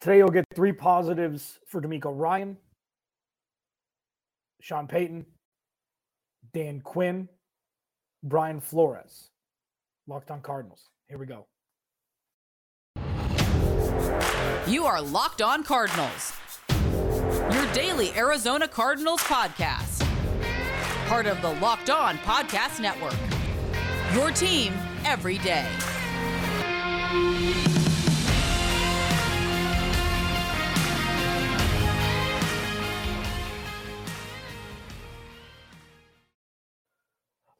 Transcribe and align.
Today 0.00 0.16
you'll 0.16 0.30
get 0.30 0.46
three 0.54 0.72
positives 0.72 1.58
for 1.66 1.82
DeMeco 1.82 2.10
Ryan, 2.18 2.56
Sean 4.62 4.86
Payton, 4.86 5.26
Dan 6.54 6.80
Quinn, 6.80 7.28
Brian 8.22 8.60
Flores. 8.60 9.28
Locked 10.06 10.30
on 10.30 10.40
Cardinals. 10.40 10.88
Here 11.08 11.18
we 11.18 11.26
go. 11.26 11.46
You 14.66 14.86
are 14.86 15.02
Locked 15.02 15.42
On 15.42 15.62
Cardinals. 15.62 16.32
Your 17.52 17.72
daily 17.74 18.10
Arizona 18.16 18.66
Cardinals 18.66 19.20
podcast. 19.20 20.06
Part 21.08 21.26
of 21.26 21.42
the 21.42 21.52
Locked 21.60 21.90
On 21.90 22.16
Podcast 22.18 22.80
Network. 22.80 23.16
Your 24.14 24.30
team 24.30 24.72
every 25.04 25.38
day. 25.38 25.68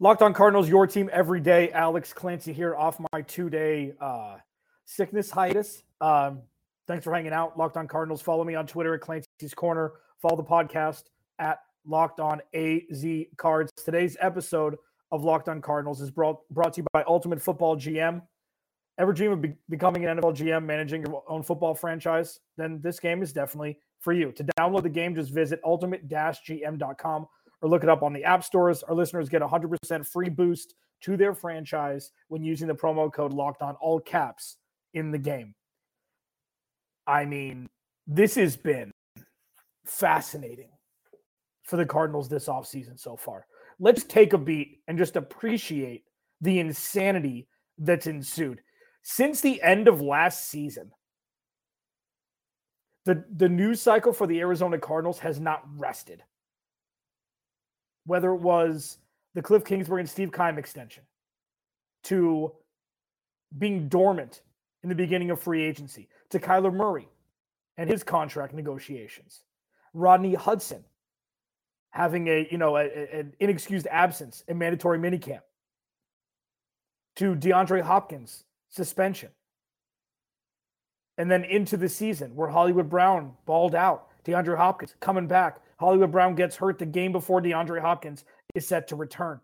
Locked 0.03 0.23
on 0.23 0.33
Cardinals, 0.33 0.67
your 0.67 0.87
team 0.87 1.11
every 1.13 1.41
day. 1.41 1.71
Alex 1.73 2.15
Clancy 2.15 2.55
here 2.55 2.75
off 2.75 2.99
my 3.13 3.21
two 3.21 3.51
day 3.51 3.93
uh, 4.01 4.39
sickness 4.87 5.31
hiatus. 5.31 5.83
Um, 6.01 6.41
thanks 6.89 7.05
for 7.05 7.13
hanging 7.13 7.35
out. 7.35 7.59
Locked 7.59 7.77
on 7.77 7.87
Cardinals. 7.87 8.23
Follow 8.23 8.43
me 8.43 8.55
on 8.55 8.67
Twitter 8.67 8.95
at 8.95 9.03
Clancy's 9.03 9.53
Corner. 9.55 9.93
Follow 10.23 10.37
the 10.37 10.43
podcast 10.43 11.03
at 11.39 11.59
Locked 11.85 12.19
on 12.19 12.41
AZ 12.55 13.05
Cards. 13.37 13.71
Today's 13.77 14.17
episode 14.23 14.77
of 15.13 15.23
Locked 15.23 15.51
on 15.51 15.61
Cardinals 15.61 16.01
is 16.01 16.11
brought, 16.11 16.49
brought 16.49 16.73
to 16.75 16.81
you 16.81 16.87
by 16.95 17.05
Ultimate 17.07 17.43
Football 17.43 17.77
GM. 17.77 18.23
Ever 18.97 19.13
dream 19.13 19.33
of 19.33 19.43
be- 19.43 19.55
becoming 19.69 20.07
an 20.07 20.17
NFL 20.17 20.35
GM, 20.35 20.65
managing 20.65 21.03
your 21.05 21.23
own 21.29 21.43
football 21.43 21.75
franchise? 21.75 22.41
Then 22.57 22.81
this 22.83 23.01
game 23.01 23.23
is 23.23 23.35
definitely 23.35 23.79
for 23.99 24.15
you. 24.15 24.33
To 24.33 24.45
download 24.59 24.83
the 24.83 24.89
game, 24.89 25.15
just 25.15 25.31
visit 25.31 25.61
ultimate-gm.com 25.63 27.27
or 27.63 27.69
look 27.69 27.83
it 27.83 27.89
up 27.89 28.03
on 28.03 28.13
the 28.13 28.25
app 28.25 28.45
stores. 28.45 28.83
Our 28.83 28.95
listeners 28.95 29.29
get 29.29 29.43
100% 29.43 30.07
free 30.07 30.29
boost 30.29 30.75
to 31.03 31.17
their 31.17 31.35
franchise 31.35 32.13
when 32.29 32.43
using 32.43 32.69
the 32.69 32.75
promo 32.75 33.13
code 33.13 33.33
locked 33.33 33.63
on 33.63 33.77
all 33.77 34.01
caps 34.01 34.57
in 34.95 35.11
the 35.11 35.19
game. 35.19 35.55
I 37.07 37.25
mean, 37.25 37.69
this 38.07 38.35
has 38.35 38.57
been 38.57 38.93
fascinating 39.87 40.71
for 41.65 41.77
the 41.77 41.87
Cardinals 41.87 42.29
this 42.29 42.47
offseason 42.47 42.99
so 42.99 43.17
far. 43.17 43.47
Let's 43.79 44.05
take 44.05 44.33
a 44.33 44.39
beat 44.39 44.81
and 44.89 44.99
just 44.99 45.17
appreciate 45.17 46.05
the 46.41 46.59
insanity 46.59 47.49
that's 47.79 48.07
ensued. 48.07 48.61
Since 49.03 49.41
the 49.41 49.63
end 49.63 49.89
of 49.89 50.03
last 50.03 50.51
season, 50.51 50.91
the, 53.07 53.25
the 53.35 53.49
news 53.49 53.81
cycle 53.81 54.13
for 54.13 54.27
the 54.27 54.41
Arizona 54.41 54.79
Cardinals 54.79 55.19
has 55.21 55.41
not 55.41 55.63
rested 55.77 56.23
whether 58.07 58.33
it 58.33 58.41
was 58.41 58.99
the 59.35 59.43
Cliff 59.43 59.65
Kingsbury 59.65 60.01
and 60.01 60.09
Steve 60.09 60.33
Keim 60.33 60.59
extension 60.59 61.05
to 62.05 62.53
being 63.57 63.89
dormant 63.89 64.43
in 64.83 64.89
the 64.89 64.95
beginning 64.95 65.31
of 65.31 65.41
free 65.41 65.63
agency 65.63 66.09
to 66.31 66.39
Kyler 66.39 66.73
Murray 66.73 67.09
and 67.77 67.89
his 67.89 68.03
contract 68.03 68.55
negotiations, 68.55 69.41
Rodney 69.93 70.35
Hudson 70.35 70.85
having 71.91 72.29
a 72.29 72.47
you 72.51 72.59
know 72.59 72.77
a, 72.77 72.85
a, 72.85 73.19
an 73.21 73.35
inexcused 73.41 73.87
absence 73.91 74.45
in 74.49 74.59
mandatory 74.59 74.99
minicamp 74.99 75.43
to 77.17 77.35
DeAndre 77.35 77.83
Hopkins 77.83 78.45
suspension. 78.71 79.31
And 81.19 81.31
then 81.31 81.45
into 81.45 81.77
the 81.77 81.89
season 81.89 82.35
where 82.35 82.49
Hollywood 82.49 82.89
Brown 82.89 83.35
balled 83.45 83.75
out, 83.75 84.09
DeAndre 84.25 84.57
Hopkins 84.57 84.95
coming 85.01 85.27
back, 85.27 85.59
Hollywood 85.79 86.13
Brown 86.13 86.35
gets 86.35 86.57
hurt 86.57 86.79
the 86.79 86.87
game 86.87 87.13
before 87.13 87.41
DeAndre 87.41 87.81
Hopkins 87.81 88.25
is 88.55 88.67
set 88.67 88.89
to 88.89 88.97
return. 88.97 89.41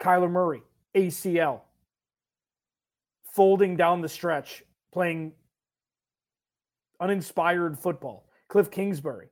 Kyler 0.00 0.30
Murray, 0.30 0.62
ACL, 0.94 1.60
folding 3.34 3.76
down 3.76 4.00
the 4.00 4.08
stretch, 4.08 4.62
playing 4.92 5.32
uninspired 7.00 7.78
football. 7.78 8.26
Cliff 8.48 8.70
Kingsbury 8.70 9.28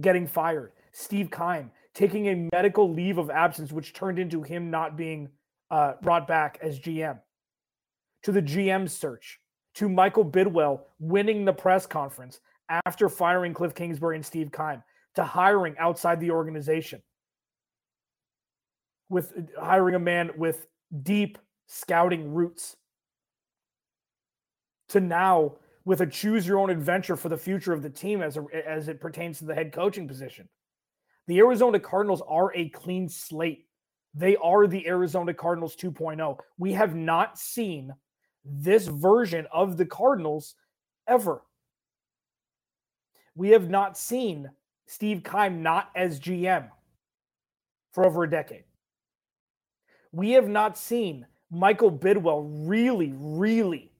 getting 0.00 0.26
fired. 0.26 0.72
Steve 0.92 1.30
Keim 1.30 1.70
taking 1.94 2.28
a 2.28 2.48
medical 2.52 2.92
leave 2.92 3.18
of 3.18 3.30
absence, 3.30 3.72
which 3.72 3.92
turned 3.92 4.18
into 4.18 4.42
him 4.42 4.70
not 4.70 4.96
being 4.96 5.28
uh, 5.70 5.94
brought 6.02 6.26
back 6.26 6.58
as 6.62 6.78
GM. 6.78 7.18
To 8.24 8.32
the 8.32 8.42
GM 8.42 8.88
search, 8.88 9.40
to 9.74 9.88
Michael 9.88 10.24
Bidwill 10.24 10.80
winning 10.98 11.44
the 11.44 11.52
press 11.52 11.86
conference 11.86 12.40
after 12.68 13.08
firing 13.08 13.54
Cliff 13.54 13.74
Kingsbury 13.74 14.16
and 14.16 14.24
Steve 14.24 14.52
Keim 14.52 14.82
to 15.14 15.24
hiring 15.24 15.76
outside 15.78 16.20
the 16.20 16.30
organization 16.30 17.02
with 19.08 19.32
hiring 19.58 19.94
a 19.94 19.98
man 19.98 20.30
with 20.36 20.66
deep 21.02 21.38
scouting 21.66 22.32
roots 22.32 22.76
to 24.88 25.00
now 25.00 25.56
with 25.84 26.00
a 26.00 26.06
choose 26.06 26.46
your 26.46 26.58
own 26.58 26.70
adventure 26.70 27.16
for 27.16 27.28
the 27.28 27.36
future 27.36 27.72
of 27.72 27.82
the 27.82 27.90
team 27.90 28.22
as 28.22 28.36
a, 28.36 28.44
as 28.66 28.88
it 28.88 29.00
pertains 29.00 29.38
to 29.38 29.44
the 29.46 29.54
head 29.54 29.72
coaching 29.72 30.06
position. 30.06 30.48
The 31.26 31.38
Arizona 31.38 31.80
Cardinals 31.80 32.22
are 32.26 32.54
a 32.54 32.68
clean 32.70 33.08
slate. 33.08 33.66
They 34.14 34.36
are 34.36 34.66
the 34.66 34.86
Arizona 34.86 35.32
Cardinals 35.34 35.76
2.0. 35.76 36.38
We 36.58 36.72
have 36.72 36.94
not 36.94 37.38
seen 37.38 37.92
this 38.44 38.86
version 38.86 39.46
of 39.52 39.76
the 39.76 39.86
Cardinals 39.86 40.54
ever. 41.06 41.42
We 43.38 43.50
have 43.50 43.70
not 43.70 43.96
seen 43.96 44.50
Steve 44.86 45.22
Keim 45.22 45.62
not 45.62 45.90
as 45.94 46.18
GM 46.18 46.70
for 47.92 48.04
over 48.04 48.24
a 48.24 48.30
decade. 48.30 48.64
We 50.10 50.32
have 50.32 50.48
not 50.48 50.76
seen 50.76 51.24
Michael 51.48 51.92
Bidwill 51.92 52.50
really, 52.68 53.14
really 53.16 53.92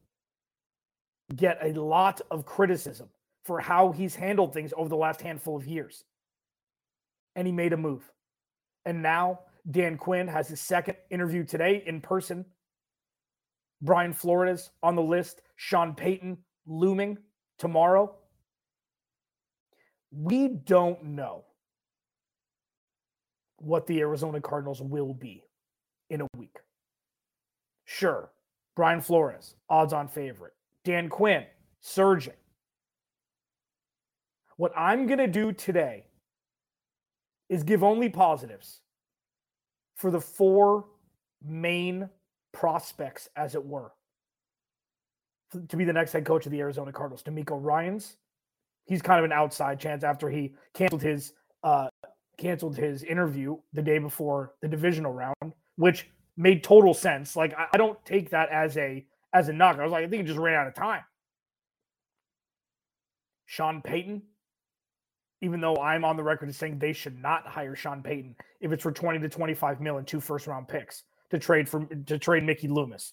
get 1.36 1.60
a 1.62 1.80
lot 1.80 2.20
of 2.32 2.46
criticism 2.46 3.10
for 3.44 3.60
how 3.60 3.92
he's 3.92 4.16
handled 4.16 4.52
things 4.52 4.74
over 4.76 4.88
the 4.88 4.96
last 4.96 5.20
handful 5.20 5.56
of 5.56 5.68
years. 5.68 6.02
And 7.36 7.46
he 7.46 7.52
made 7.52 7.72
a 7.72 7.76
move. 7.76 8.10
And 8.86 9.00
now 9.00 9.38
Dan 9.70 9.98
Quinn 9.98 10.26
has 10.26 10.48
his 10.48 10.60
second 10.60 10.96
interview 11.10 11.44
today 11.44 11.84
in 11.86 12.00
person. 12.00 12.44
Brian 13.82 14.12
Flores 14.12 14.70
on 14.82 14.96
the 14.96 15.02
list, 15.02 15.42
Sean 15.54 15.94
Payton 15.94 16.38
looming 16.66 17.18
tomorrow 17.56 18.17
we 20.10 20.48
don't 20.48 21.02
know 21.04 21.44
what 23.58 23.86
the 23.86 24.00
Arizona 24.00 24.40
Cardinals 24.40 24.80
will 24.80 25.14
be 25.14 25.44
in 26.10 26.20
a 26.20 26.26
week. 26.36 26.56
Sure, 27.84 28.30
Brian 28.76 29.00
Flores, 29.00 29.54
odds 29.68 29.92
on 29.92 30.08
favorite. 30.08 30.54
Dan 30.84 31.08
Quinn, 31.08 31.44
surging. 31.80 32.34
What 34.56 34.72
I'm 34.76 35.06
going 35.06 35.18
to 35.18 35.26
do 35.26 35.52
today 35.52 36.04
is 37.48 37.62
give 37.62 37.82
only 37.82 38.08
positives 38.08 38.80
for 39.96 40.10
the 40.10 40.20
four 40.20 40.86
main 41.44 42.08
prospects, 42.52 43.28
as 43.36 43.54
it 43.54 43.64
were, 43.64 43.92
to 45.68 45.76
be 45.76 45.84
the 45.84 45.92
next 45.92 46.12
head 46.12 46.24
coach 46.24 46.46
of 46.46 46.52
the 46.52 46.60
Arizona 46.60 46.92
Cardinals. 46.92 47.22
DeMeco 47.22 47.58
Ryans, 47.62 48.16
he's 48.88 49.02
kind 49.02 49.18
of 49.18 49.24
an 49.24 49.32
outside 49.32 49.78
chance 49.78 50.02
after 50.02 50.28
he 50.28 50.54
canceled 50.74 51.02
his 51.02 51.34
uh, 51.62 51.88
canceled 52.38 52.76
his 52.76 53.02
interview 53.02 53.56
the 53.72 53.82
day 53.82 53.98
before 53.98 54.54
the 54.62 54.68
divisional 54.68 55.12
round, 55.12 55.52
which 55.76 56.08
made 56.36 56.64
total 56.64 56.94
sense. 56.94 57.36
Like 57.36 57.54
I, 57.56 57.66
I 57.72 57.76
don't 57.76 58.02
take 58.04 58.30
that 58.30 58.48
as 58.48 58.76
a 58.76 59.06
as 59.32 59.48
a 59.48 59.52
knock. 59.52 59.78
I 59.78 59.84
was 59.84 59.92
like, 59.92 60.04
I 60.04 60.08
think 60.08 60.22
he 60.22 60.26
just 60.26 60.38
ran 60.38 60.58
out 60.58 60.66
of 60.66 60.74
time. 60.74 61.02
Sean 63.46 63.80
Payton, 63.82 64.22
even 65.40 65.60
though 65.60 65.76
I'm 65.76 66.04
on 66.04 66.16
the 66.16 66.22
record 66.22 66.48
as 66.48 66.56
saying 66.56 66.78
they 66.78 66.92
should 66.92 67.20
not 67.20 67.46
hire 67.46 67.74
Sean 67.76 68.02
Payton 68.02 68.36
if 68.60 68.72
it's 68.72 68.82
for 68.82 68.92
20 68.92 69.20
to 69.20 69.28
25 69.28 69.80
mil 69.80 69.98
and 69.98 70.06
two 70.06 70.20
first 70.20 70.46
round 70.46 70.68
picks 70.68 71.04
to 71.30 71.38
trade 71.38 71.68
for 71.68 71.84
to 71.84 72.18
trade 72.18 72.44
Mickey 72.44 72.68
Loomis. 72.68 73.12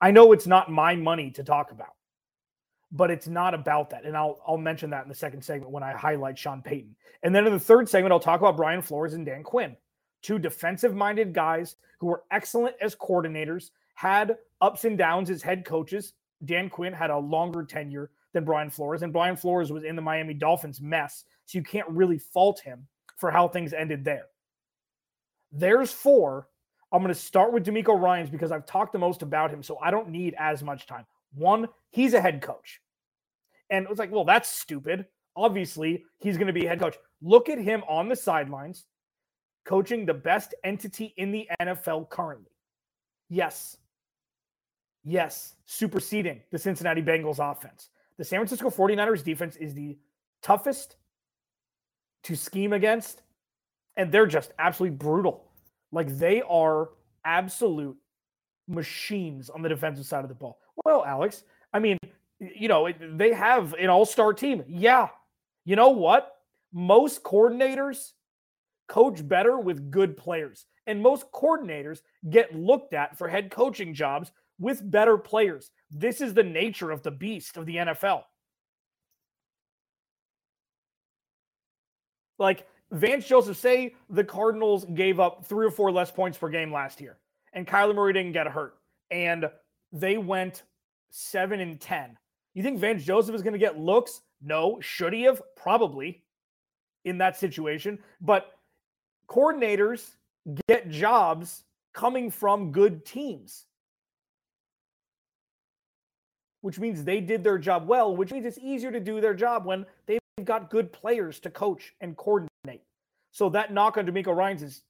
I 0.00 0.10
know 0.10 0.32
it's 0.32 0.46
not 0.46 0.70
my 0.70 0.96
money 0.96 1.30
to 1.32 1.44
talk 1.44 1.72
about 1.72 1.92
but 2.92 3.10
it's 3.10 3.28
not 3.28 3.54
about 3.54 3.90
that. 3.90 4.04
And 4.04 4.16
I'll 4.16 4.40
I'll 4.46 4.56
mention 4.56 4.90
that 4.90 5.02
in 5.02 5.08
the 5.08 5.14
second 5.14 5.42
segment 5.42 5.72
when 5.72 5.82
I 5.82 5.92
highlight 5.92 6.38
Sean 6.38 6.62
Payton. 6.62 6.96
And 7.22 7.34
then 7.34 7.46
in 7.46 7.52
the 7.52 7.60
third 7.60 7.88
segment, 7.88 8.12
I'll 8.12 8.20
talk 8.20 8.40
about 8.40 8.56
Brian 8.56 8.82
Flores 8.82 9.14
and 9.14 9.24
Dan 9.24 9.42
Quinn, 9.42 9.76
two 10.22 10.38
defensive-minded 10.38 11.32
guys 11.32 11.76
who 11.98 12.06
were 12.06 12.24
excellent 12.30 12.76
as 12.80 12.96
coordinators, 12.96 13.70
had 13.94 14.36
ups 14.60 14.84
and 14.84 14.96
downs 14.96 15.30
as 15.30 15.42
head 15.42 15.64
coaches. 15.64 16.14
Dan 16.44 16.70
Quinn 16.70 16.92
had 16.92 17.10
a 17.10 17.18
longer 17.18 17.64
tenure 17.64 18.10
than 18.32 18.44
Brian 18.44 18.70
Flores, 18.70 19.02
and 19.02 19.12
Brian 19.12 19.36
Flores 19.36 19.70
was 19.70 19.84
in 19.84 19.96
the 19.96 20.02
Miami 20.02 20.34
Dolphins 20.34 20.80
mess, 20.80 21.24
so 21.46 21.58
you 21.58 21.64
can't 21.64 21.88
really 21.88 22.18
fault 22.18 22.60
him 22.60 22.86
for 23.16 23.30
how 23.30 23.48
things 23.48 23.72
ended 23.72 24.04
there. 24.04 24.26
There's 25.52 25.92
four. 25.92 26.48
I'm 26.92 27.02
going 27.02 27.12
to 27.12 27.20
start 27.20 27.52
with 27.52 27.66
DeMeco 27.66 28.00
Ryans 28.00 28.30
because 28.30 28.52
I've 28.52 28.66
talked 28.66 28.92
the 28.92 28.98
most 28.98 29.22
about 29.22 29.50
him, 29.50 29.62
so 29.62 29.78
I 29.82 29.90
don't 29.90 30.08
need 30.08 30.34
as 30.38 30.62
much 30.62 30.86
time. 30.86 31.04
One, 31.34 31.68
he's 31.90 32.14
a 32.14 32.20
head 32.20 32.42
coach. 32.42 32.80
And 33.70 33.84
it 33.84 33.90
was 33.90 33.98
like, 33.98 34.10
well, 34.10 34.24
that's 34.24 34.48
stupid. 34.48 35.06
Obviously, 35.36 36.04
he's 36.18 36.36
going 36.36 36.48
to 36.48 36.52
be 36.52 36.66
head 36.66 36.80
coach. 36.80 36.96
Look 37.22 37.48
at 37.48 37.58
him 37.58 37.82
on 37.88 38.08
the 38.08 38.16
sidelines 38.16 38.86
coaching 39.64 40.06
the 40.06 40.14
best 40.14 40.54
entity 40.64 41.14
in 41.16 41.30
the 41.30 41.48
NFL 41.60 42.08
currently. 42.08 42.50
Yes. 43.28 43.76
Yes, 45.04 45.54
superseding 45.66 46.40
the 46.50 46.58
Cincinnati 46.58 47.02
Bengals 47.02 47.38
offense. 47.38 47.88
The 48.18 48.24
San 48.24 48.38
Francisco 48.38 48.68
49ers 48.68 49.24
defense 49.24 49.56
is 49.56 49.72
the 49.72 49.96
toughest 50.42 50.96
to 52.24 52.36
scheme 52.36 52.72
against, 52.72 53.22
and 53.96 54.12
they're 54.12 54.26
just 54.26 54.52
absolutely 54.58 54.96
brutal. 54.96 55.52
Like 55.90 56.18
they 56.18 56.42
are 56.42 56.90
absolute 57.24 57.96
machines 58.70 59.50
on 59.50 59.62
the 59.62 59.68
defensive 59.68 60.06
side 60.06 60.24
of 60.24 60.28
the 60.28 60.34
ball. 60.34 60.58
Well, 60.84 61.04
Alex, 61.04 61.44
I 61.72 61.78
mean, 61.78 61.98
you 62.38 62.68
know, 62.68 62.88
they 63.12 63.32
have 63.32 63.74
an 63.74 63.88
all 63.88 64.06
star 64.06 64.32
team. 64.32 64.64
Yeah. 64.66 65.08
You 65.64 65.76
know 65.76 65.90
what? 65.90 66.36
Most 66.72 67.22
coordinators 67.22 68.12
coach 68.88 69.26
better 69.26 69.58
with 69.58 69.90
good 69.90 70.16
players. 70.16 70.66
And 70.86 71.02
most 71.02 71.30
coordinators 71.32 72.00
get 72.30 72.54
looked 72.54 72.94
at 72.94 73.16
for 73.16 73.28
head 73.28 73.50
coaching 73.50 73.94
jobs 73.94 74.32
with 74.58 74.88
better 74.90 75.16
players. 75.16 75.70
This 75.90 76.20
is 76.20 76.34
the 76.34 76.42
nature 76.42 76.90
of 76.90 77.02
the 77.02 77.10
beast 77.10 77.56
of 77.56 77.66
the 77.66 77.76
NFL. 77.76 78.22
Like 82.38 82.66
Vance 82.90 83.26
Joseph, 83.26 83.56
say 83.56 83.94
the 84.08 84.24
Cardinals 84.24 84.84
gave 84.94 85.20
up 85.20 85.46
three 85.46 85.66
or 85.66 85.70
four 85.70 85.92
less 85.92 86.10
points 86.10 86.38
per 86.38 86.48
game 86.48 86.72
last 86.72 87.00
year, 87.00 87.18
and 87.52 87.66
Kyler 87.66 87.94
Murray 87.94 88.12
didn't 88.12 88.32
get 88.32 88.46
hurt, 88.46 88.76
and 89.10 89.46
they 89.92 90.16
went 90.18 90.62
seven 91.10 91.60
and 91.60 91.80
10. 91.80 92.16
You 92.54 92.62
think 92.62 92.78
Vance 92.78 93.04
Joseph 93.04 93.34
is 93.34 93.42
going 93.42 93.52
to 93.52 93.58
get 93.58 93.78
looks? 93.78 94.22
No. 94.42 94.78
Should 94.80 95.12
he 95.12 95.22
have? 95.22 95.42
Probably 95.56 96.22
in 97.04 97.18
that 97.18 97.36
situation. 97.36 97.98
But 98.20 98.52
coordinators 99.28 100.10
get 100.68 100.90
jobs 100.90 101.64
coming 101.92 102.30
from 102.30 102.72
good 102.72 103.04
teams, 103.04 103.66
which 106.60 106.78
means 106.78 107.04
they 107.04 107.20
did 107.20 107.42
their 107.44 107.58
job 107.58 107.86
well, 107.86 108.16
which 108.16 108.32
means 108.32 108.46
it's 108.46 108.58
easier 108.58 108.90
to 108.90 109.00
do 109.00 109.20
their 109.20 109.34
job 109.34 109.64
when 109.64 109.84
they've 110.06 110.20
got 110.44 110.70
good 110.70 110.92
players 110.92 111.38
to 111.40 111.50
coach 111.50 111.94
and 112.00 112.16
coordinate. 112.16 112.82
So 113.32 113.48
that 113.50 113.72
knock 113.72 113.96
on 113.96 114.06
DeMeco 114.06 114.34
Ryans 114.34 114.62
is 114.62 114.82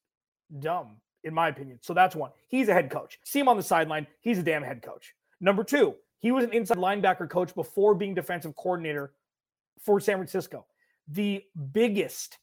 dumb, 0.61 0.97
in 1.25 1.35
my 1.35 1.49
opinion. 1.49 1.79
So 1.83 1.95
that's 1.95 2.17
one. 2.17 2.31
He's 2.49 2.69
a 2.69 2.75
head 2.75 2.91
coach. 2.91 3.19
See 3.25 3.41
him 3.41 3.49
on 3.49 3.57
the 3.57 3.63
sideline. 3.63 4.07
He's 4.21 4.39
a 4.39 4.43
damn 4.43 4.63
head 4.63 4.83
coach. 4.83 5.15
Number 5.41 5.65
two, 5.65 5.95
he 6.21 6.33
was 6.33 6.45
an 6.45 6.53
inside 6.53 6.79
linebacker 6.79 7.29
coach 7.29 7.55
before 7.55 7.95
being 7.95 8.15
defensive 8.15 8.55
coordinator 8.57 9.13
for 9.85 10.01
San 10.01 10.17
Francisco. 10.17 10.67
The 11.09 11.43
biggest 11.73 12.39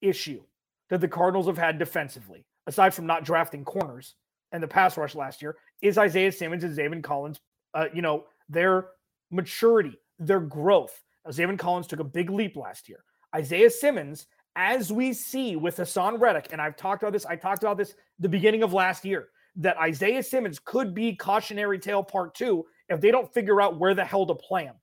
issue 0.00 0.42
that 0.88 1.00
the 1.00 1.08
Cardinals 1.08 1.46
have 1.46 1.58
had 1.58 1.78
defensively, 1.78 2.44
aside 2.66 2.92
from 2.92 3.06
not 3.06 3.24
drafting 3.24 3.64
corners 3.64 4.16
and 4.52 4.62
the 4.62 4.68
pass 4.68 4.96
rush 4.96 5.14
last 5.14 5.40
year, 5.40 5.56
is 5.80 5.96
Isaiah 5.96 6.32
Simmons 6.32 6.64
and 6.64 6.76
Zaven 6.76 7.02
Collins. 7.02 7.40
Uh, 7.72 7.86
you 7.94 8.02
know, 8.02 8.24
their 8.48 8.88
maturity, 9.30 9.96
their 10.18 10.40
growth. 10.40 11.02
Zaven 11.28 11.58
Collins 11.58 11.86
took 11.86 12.00
a 12.00 12.04
big 12.04 12.30
leap 12.30 12.56
last 12.56 12.88
year. 12.88 13.04
Isaiah 13.34 13.70
Simmons, 13.70 14.26
as 14.60 14.92
we 14.92 15.14
see 15.14 15.56
with 15.56 15.78
Haason 15.78 16.20
Reddick, 16.20 16.48
and 16.52 16.60
I've 16.60 16.76
talked 16.76 17.02
about 17.02 17.14
this, 17.14 17.24
I 17.24 17.34
talked 17.34 17.62
about 17.62 17.78
this 17.78 17.94
the 18.18 18.28
beginning 18.28 18.62
of 18.62 18.74
last 18.74 19.06
year, 19.06 19.28
that 19.56 19.78
Isaiah 19.78 20.22
Simmons 20.22 20.58
could 20.62 20.94
be 20.94 21.16
cautionary 21.16 21.78
tale 21.78 22.02
part 22.02 22.34
two 22.34 22.66
if 22.90 23.00
they 23.00 23.10
don't 23.10 23.32
figure 23.32 23.62
out 23.62 23.78
where 23.78 23.94
the 23.94 24.04
hell 24.04 24.26
to 24.26 24.34
play 24.34 24.64
him. 24.64 24.74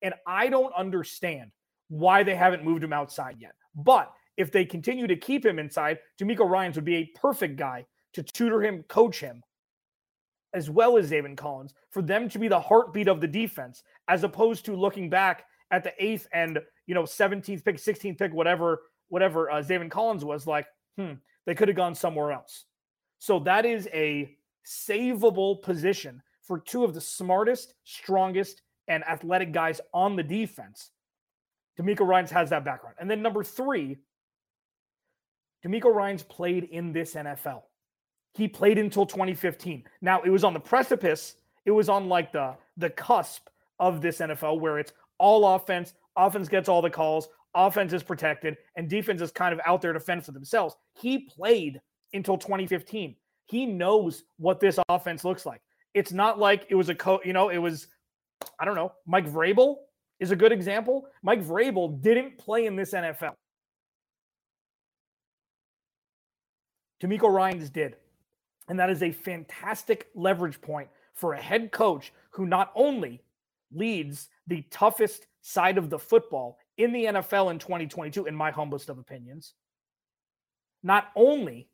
And 0.00 0.14
I 0.28 0.46
don't 0.46 0.72
understand 0.74 1.50
why 1.88 2.22
they 2.22 2.36
haven't 2.36 2.64
moved 2.64 2.84
him 2.84 2.92
outside 2.92 3.38
yet. 3.40 3.54
But 3.74 4.12
if 4.36 4.52
they 4.52 4.64
continue 4.64 5.08
to 5.08 5.16
keep 5.16 5.44
him 5.44 5.58
inside, 5.58 5.98
DeMeco 6.20 6.48
Ryans 6.48 6.76
would 6.76 6.84
be 6.84 6.96
a 6.96 7.10
perfect 7.18 7.56
guy 7.56 7.86
to 8.12 8.22
tutor 8.22 8.62
him, 8.62 8.84
coach 8.84 9.18
him, 9.18 9.42
as 10.54 10.70
well 10.70 10.96
as 10.96 11.10
Zaven 11.10 11.36
Collins, 11.36 11.74
for 11.90 12.00
them 12.00 12.28
to 12.28 12.38
be 12.38 12.46
the 12.46 12.60
heartbeat 12.60 13.08
of 13.08 13.20
the 13.20 13.26
defense, 13.26 13.82
as 14.06 14.22
opposed 14.22 14.64
to 14.66 14.76
looking 14.76 15.10
back 15.10 15.46
at 15.72 15.82
the 15.82 15.92
eighth 15.98 16.28
and 16.32 16.60
you 16.86 16.94
know 16.94 17.02
17th 17.02 17.64
pick, 17.64 17.76
16th 17.76 18.18
pick, 18.18 18.32
whatever, 18.32 18.80
whatever 19.10 19.50
uh, 19.50 19.56
Zaven 19.56 19.90
Collins 19.90 20.24
was 20.24 20.46
like. 20.46 20.66
Hmm, 20.96 21.14
they 21.46 21.54
could 21.54 21.68
have 21.68 21.76
gone 21.76 21.94
somewhere 21.94 22.32
else. 22.32 22.64
So 23.18 23.38
that 23.40 23.66
is 23.66 23.86
a 23.92 24.34
savable 24.66 25.62
position 25.62 26.22
for 26.42 26.58
two 26.58 26.84
of 26.84 26.94
the 26.94 27.00
smartest, 27.00 27.74
strongest, 27.84 28.62
and 28.88 29.04
athletic 29.04 29.52
guys 29.52 29.80
on 29.92 30.16
the 30.16 30.22
defense. 30.22 30.90
DeMeco 31.78 32.06
Ryans 32.06 32.30
has 32.30 32.50
that 32.50 32.64
background. 32.64 32.96
And 32.98 33.10
then 33.10 33.22
number 33.22 33.44
three, 33.44 33.98
DeMeco 35.64 35.94
Ryans 35.94 36.22
played 36.22 36.64
in 36.64 36.92
this 36.92 37.14
NFL. 37.14 37.62
He 38.34 38.48
played 38.48 38.78
until 38.78 39.06
2015. 39.06 39.84
Now 40.00 40.22
it 40.22 40.30
was 40.30 40.44
on 40.44 40.54
the 40.54 40.60
precipice. 40.60 41.36
It 41.64 41.70
was 41.70 41.88
on 41.88 42.08
like 42.08 42.32
the 42.32 42.56
the 42.76 42.90
cusp 42.90 43.48
of 43.78 44.00
this 44.00 44.18
NFL 44.18 44.60
where 44.60 44.78
it's 44.78 44.92
all 45.18 45.54
offense. 45.54 45.94
Offense 46.16 46.48
gets 46.48 46.68
all 46.68 46.82
the 46.82 46.90
calls. 46.90 47.28
Offense 47.54 47.92
is 47.92 48.02
protected, 48.02 48.56
and 48.76 48.88
defense 48.88 49.20
is 49.20 49.32
kind 49.32 49.52
of 49.52 49.60
out 49.66 49.82
there 49.82 49.92
to 49.92 50.00
fend 50.00 50.24
for 50.24 50.32
themselves. 50.32 50.76
He 51.00 51.18
played 51.18 51.80
until 52.12 52.38
2015. 52.38 53.16
He 53.46 53.66
knows 53.66 54.24
what 54.38 54.60
this 54.60 54.78
offense 54.88 55.24
looks 55.24 55.44
like. 55.44 55.60
It's 55.94 56.12
not 56.12 56.38
like 56.38 56.66
it 56.68 56.76
was 56.76 56.88
a 56.88 56.94
co. 56.94 57.20
You 57.24 57.32
know, 57.32 57.48
it 57.48 57.58
was. 57.58 57.88
I 58.58 58.64
don't 58.64 58.76
know. 58.76 58.92
Mike 59.06 59.26
Vrabel 59.26 59.76
is 60.20 60.30
a 60.30 60.36
good 60.36 60.52
example. 60.52 61.06
Mike 61.22 61.42
Vrabel 61.44 62.00
didn't 62.00 62.38
play 62.38 62.66
in 62.66 62.76
this 62.76 62.92
NFL. 62.92 63.34
DeMeco 67.02 67.32
Ryans 67.32 67.70
did. 67.70 67.96
And 68.68 68.78
that 68.78 68.90
is 68.90 69.02
a 69.02 69.10
fantastic 69.10 70.08
leverage 70.14 70.60
point 70.60 70.88
for 71.14 71.32
a 71.32 71.40
head 71.40 71.72
coach 71.72 72.12
who 72.30 72.46
not 72.46 72.70
only 72.74 73.20
leads 73.72 74.28
the 74.46 74.62
toughest 74.70 75.26
side 75.42 75.78
of 75.78 75.90
the 75.90 75.98
football 75.98 76.58
in 76.82 76.92
the 76.92 77.04
NFL 77.04 77.50
in 77.50 77.58
2022, 77.58 78.26
in 78.26 78.34
my 78.34 78.50
humblest 78.50 78.88
of 78.88 78.98
opinions, 78.98 79.54
not 80.82 81.08
only 81.14 81.68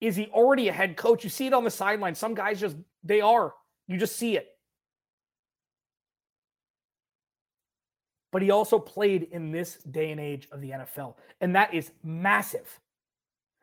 is 0.00 0.16
he 0.16 0.26
already 0.26 0.68
a 0.68 0.72
head 0.72 0.96
coach, 0.96 1.24
you 1.24 1.30
see 1.30 1.46
it 1.46 1.54
on 1.54 1.64
the 1.64 1.70
sideline. 1.70 2.14
Some 2.14 2.34
guys 2.34 2.60
just, 2.60 2.76
they 3.02 3.20
are. 3.20 3.54
You 3.86 3.96
just 3.96 4.16
see 4.16 4.36
it. 4.36 4.48
But 8.32 8.42
he 8.42 8.50
also 8.50 8.78
played 8.78 9.28
in 9.32 9.50
this 9.50 9.76
day 9.76 10.10
and 10.12 10.20
age 10.20 10.48
of 10.52 10.60
the 10.60 10.70
NFL. 10.70 11.14
And 11.40 11.56
that 11.56 11.74
is 11.74 11.90
massive, 12.04 12.78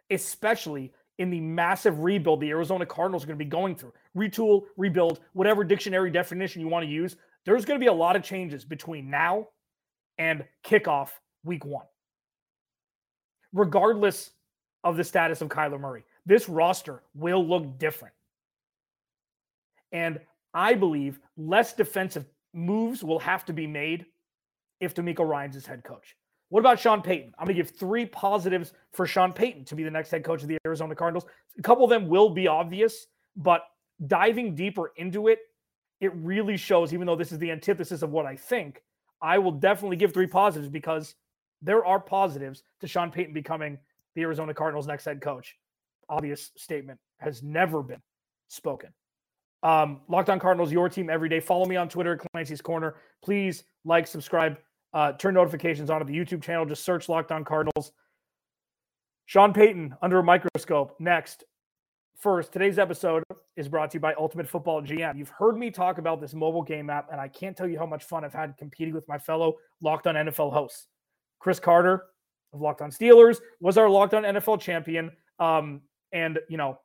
especially 0.10 0.92
in 1.20 1.30
the 1.30 1.40
massive 1.40 2.00
rebuild 2.00 2.42
the 2.42 2.50
Arizona 2.50 2.86
Cardinals 2.86 3.24
are 3.24 3.28
going 3.28 3.40
to 3.40 3.46
be 3.46 3.50
going 3.50 3.76
through. 3.76 3.94
Retool, 4.16 4.64
rebuild, 4.76 5.20
whatever 5.34 5.64
dictionary 5.64 6.12
definition 6.12 6.62
you 6.62 6.68
want 6.68 6.84
to 6.86 6.92
use. 6.92 7.16
There's 7.46 7.66
going 7.66 7.80
to 7.80 7.84
be 7.84 7.88
a 7.88 7.94
lot 7.94 8.16
of 8.16 8.24
changes 8.24 8.66
between 8.66 9.10
now 9.10 9.48
and 10.18 10.44
kickoff 10.64 11.10
week 11.44 11.66
one. 11.66 11.86
Regardless 13.54 14.32
of 14.84 14.98
the 14.98 15.04
status 15.04 15.42
of 15.42 15.50
Kyler 15.50 15.80
Murray, 15.80 16.04
this 16.26 16.50
roster 16.50 17.04
will 17.16 17.46
look 17.46 17.78
different. 17.80 18.14
And 19.92 20.20
I 20.54 20.74
believe 20.74 21.20
less 21.38 21.74
defensive 21.74 22.26
moves 22.54 23.04
will 23.04 23.20
have 23.20 23.46
to 23.46 23.54
be 23.54 23.68
made 23.68 24.06
if 24.80 24.94
DeMeco 24.94 25.28
Ryans 25.28 25.56
is 25.56 25.66
head 25.66 25.84
coach. 25.84 26.16
What 26.50 26.60
about 26.60 26.80
Sean 26.80 27.02
Payton? 27.02 27.34
I'm 27.38 27.46
going 27.46 27.56
to 27.58 27.64
give 27.64 27.76
three 27.76 28.06
positives 28.06 28.74
for 28.94 29.06
Sean 29.06 29.34
Payton 29.34 29.66
to 29.66 29.76
be 29.76 29.84
the 29.84 29.92
next 29.92 30.12
head 30.12 30.24
coach 30.24 30.42
of 30.42 30.48
the 30.48 30.58
Arizona 30.66 30.96
Cardinals. 30.96 31.26
A 31.58 31.62
couple 31.62 31.84
of 31.84 31.90
them 31.90 32.08
will 32.08 32.30
be 32.30 32.48
obvious, 32.48 33.08
but 33.36 33.64
diving 34.08 34.56
deeper 34.56 34.94
into 34.98 35.28
it, 35.28 35.40
it 36.00 36.14
really 36.16 36.58
shows, 36.58 36.94
even 36.94 37.08
though 37.08 37.16
this 37.16 37.32
is 37.32 37.40
the 37.40 37.52
antithesis 37.52 38.02
of 38.02 38.12
what 38.12 38.26
I 38.26 38.36
think, 38.36 38.82
I 39.22 39.38
will 39.38 39.52
definitely 39.52 39.98
give 39.98 40.14
three 40.14 40.28
positives 40.28 40.70
because 40.70 41.16
there 41.62 41.86
are 41.86 42.00
positives 42.00 42.64
to 42.82 42.88
Sean 42.88 43.12
Payton 43.12 43.34
becoming 43.34 43.78
the 44.16 44.22
Arizona 44.22 44.54
Cardinals' 44.54 44.88
next 44.88 45.06
head 45.06 45.22
coach. 45.22 45.56
Obvious 46.10 46.52
statement 46.56 47.00
has 47.20 47.42
never 47.44 47.82
been 47.82 48.02
spoken. 48.48 48.90
Um, 49.64 50.02
Locked 50.08 50.30
on 50.30 50.40
Cardinals, 50.40 50.72
your 50.72 50.88
team 50.88 51.10
every 51.10 51.30
day. 51.30 51.40
Follow 51.40 51.66
me 51.66 51.76
on 51.76 51.90
Twitter 51.90 52.14
at 52.14 52.20
Clancy's 52.32 52.62
Corner. 52.62 52.96
Please 53.24 53.64
like, 53.86 54.08
subscribe, 54.08 54.58
uh, 54.94 55.14
turn 55.14 55.34
notifications 55.34 55.90
on 55.90 56.00
to 56.00 56.06
the 56.06 56.16
YouTube 56.16 56.44
channel. 56.44 56.66
Just 56.66 56.84
search 56.84 57.10
Locked 57.10 57.32
On 57.32 57.44
Cardinals. 57.44 57.92
Sean 59.26 59.52
Payton 59.54 59.96
under 60.02 60.20
a 60.20 60.24
microscope. 60.24 60.96
Next. 61.00 61.44
First, 62.20 62.52
today's 62.54 62.80
episode 62.80 63.24
is 63.58 63.68
brought 63.68 63.92
to 63.92 63.96
you 63.96 64.00
by 64.00 64.14
Ultimate 64.14 64.48
Football 64.48 64.82
GM. 64.82 65.18
You've 65.18 65.30
heard 65.30 65.58
me 65.58 65.72
talk 65.72 65.98
about 65.98 66.22
this 66.22 66.34
mobile 66.34 66.62
game 66.62 66.90
app, 66.90 67.12
and 67.12 67.20
I 67.20 67.28
can't 67.28 67.58
tell 67.58 67.68
you 67.68 67.78
how 67.78 67.86
much 67.86 68.04
fun 68.06 68.24
I've 68.24 68.34
had 68.34 68.56
competing 68.58 68.94
with 68.94 69.08
my 69.08 69.18
fellow 69.18 69.56
Locked 69.82 70.08
On 70.08 70.16
NFL 70.16 70.54
hosts. 70.54 70.88
Chris 71.40 71.60
Carter 71.60 72.04
of 72.54 72.62
Locked 72.62 72.82
On 72.82 72.92
Steelers 72.92 73.40
was 73.60 73.78
our 73.78 73.90
Locked 73.90 74.14
On 74.14 74.24
NFL 74.24 74.62
champion. 74.62 75.12
Um, 75.40 75.82
and, 76.14 76.40
you 76.50 76.58
know, 76.58 76.80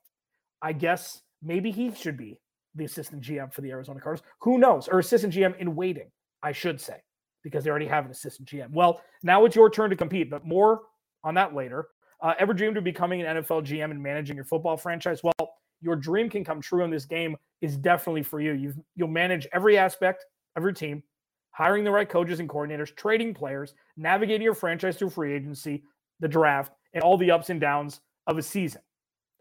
I 0.62 0.72
guess 0.72 1.20
maybe 1.42 1.70
he 1.70 1.94
should 1.94 2.16
be 2.16 2.40
the 2.74 2.84
assistant 2.84 3.22
GM 3.22 3.52
for 3.52 3.60
the 3.60 3.70
Arizona 3.70 4.00
Cardinals. 4.00 4.26
Who 4.40 4.58
knows? 4.58 4.88
Or 4.88 4.98
assistant 4.98 5.34
GM 5.34 5.58
in 5.58 5.76
waiting, 5.76 6.10
I 6.42 6.52
should 6.52 6.80
say. 6.80 6.96
because 7.42 7.64
they 7.64 7.70
already 7.70 7.86
have 7.86 8.04
an 8.04 8.10
assistant 8.10 8.48
GM. 8.48 8.70
Well, 8.70 9.02
now 9.22 9.44
it's 9.44 9.56
your 9.56 9.68
turn 9.68 9.90
to 9.90 9.96
compete, 9.96 10.30
but 10.30 10.46
more 10.46 10.82
on 11.24 11.34
that 11.34 11.54
later. 11.54 11.88
Uh, 12.20 12.34
ever 12.38 12.54
dreamed 12.54 12.76
of 12.76 12.84
becoming 12.84 13.20
an 13.22 13.38
NFL 13.38 13.64
GM 13.66 13.90
and 13.90 14.00
managing 14.00 14.36
your 14.36 14.44
football 14.44 14.76
franchise? 14.76 15.22
Well, 15.22 15.54
your 15.82 15.96
dream 15.96 16.30
can 16.30 16.44
come 16.44 16.60
true 16.60 16.84
in 16.84 16.90
this 16.90 17.04
game 17.04 17.36
is 17.60 17.76
definitely 17.76 18.22
for 18.22 18.40
you. 18.40 18.52
you 18.52 18.72
you'll 18.94 19.08
manage 19.08 19.46
every 19.52 19.76
aspect 19.76 20.24
of 20.56 20.62
your 20.62 20.72
team, 20.72 21.02
hiring 21.50 21.84
the 21.84 21.90
right 21.90 22.08
coaches 22.08 22.40
and 22.40 22.48
coordinators, 22.48 22.94
trading 22.94 23.34
players, 23.34 23.74
navigating 23.96 24.42
your 24.42 24.54
franchise 24.54 24.96
through 24.96 25.10
free 25.10 25.34
agency, 25.34 25.82
the 26.20 26.28
draft, 26.28 26.72
and 26.94 27.02
all 27.02 27.16
the 27.16 27.30
ups 27.30 27.50
and 27.50 27.60
downs 27.60 28.00
of 28.26 28.38
a 28.38 28.42
season. 28.42 28.80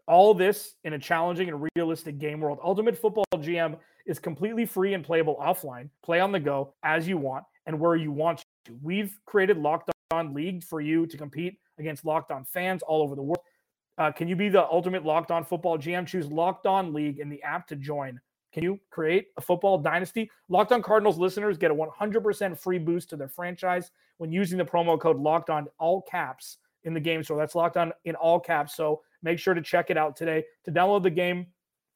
All 0.08 0.34
this 0.34 0.74
in 0.84 0.94
a 0.94 0.98
challenging 0.98 1.48
and 1.48 1.68
realistic 1.76 2.18
game 2.18 2.40
world. 2.40 2.58
Ultimate 2.62 2.98
Football 2.98 3.24
GM 3.36 3.78
is 4.06 4.18
completely 4.18 4.66
free 4.66 4.94
and 4.94 5.04
playable 5.04 5.36
offline. 5.40 5.88
Play 6.02 6.20
on 6.20 6.32
the 6.32 6.40
go 6.40 6.74
as 6.82 7.06
you 7.06 7.16
want 7.16 7.44
and 7.66 7.78
where 7.78 7.94
you 7.94 8.10
want 8.10 8.42
to. 8.64 8.76
We've 8.82 9.16
created 9.26 9.58
Locked 9.58 9.90
On 10.10 10.34
League 10.34 10.64
for 10.64 10.80
you 10.80 11.06
to 11.06 11.16
compete 11.16 11.58
against 11.78 12.04
Locked 12.04 12.32
On 12.32 12.44
fans 12.44 12.82
all 12.82 13.02
over 13.02 13.14
the 13.14 13.22
world. 13.22 13.42
Uh, 13.98 14.10
can 14.10 14.28
you 14.28 14.36
be 14.36 14.48
the 14.48 14.64
ultimate 14.64 15.04
Locked 15.04 15.30
On 15.30 15.44
Football 15.44 15.78
GM? 15.78 16.06
Choose 16.06 16.30
Locked 16.30 16.66
On 16.66 16.92
League 16.92 17.18
in 17.18 17.28
the 17.28 17.42
app 17.42 17.66
to 17.68 17.76
join. 17.76 18.20
Can 18.52 18.62
you 18.62 18.78
create 18.90 19.28
a 19.36 19.40
football 19.40 19.78
dynasty? 19.78 20.30
Locked 20.48 20.72
On 20.72 20.82
Cardinals 20.82 21.18
listeners 21.18 21.56
get 21.58 21.70
a 21.70 21.74
100% 21.74 22.58
free 22.58 22.78
boost 22.78 23.10
to 23.10 23.16
their 23.16 23.28
franchise 23.28 23.90
when 24.18 24.30
using 24.30 24.58
the 24.58 24.64
promo 24.64 25.00
code 25.00 25.18
Locked 25.18 25.50
On 25.50 25.66
all 25.78 26.02
caps 26.02 26.58
in 26.84 26.94
the 26.94 27.00
game 27.00 27.22
store. 27.22 27.38
That's 27.38 27.54
Locked 27.54 27.76
On 27.76 27.92
in 28.04 28.14
all 28.14 28.40
caps. 28.40 28.76
So 28.76 29.02
make 29.22 29.38
sure 29.38 29.54
to 29.54 29.62
check 29.62 29.90
it 29.90 29.96
out 29.96 30.16
today. 30.16 30.44
To 30.64 30.72
download 30.72 31.02
the 31.02 31.10
game, 31.10 31.46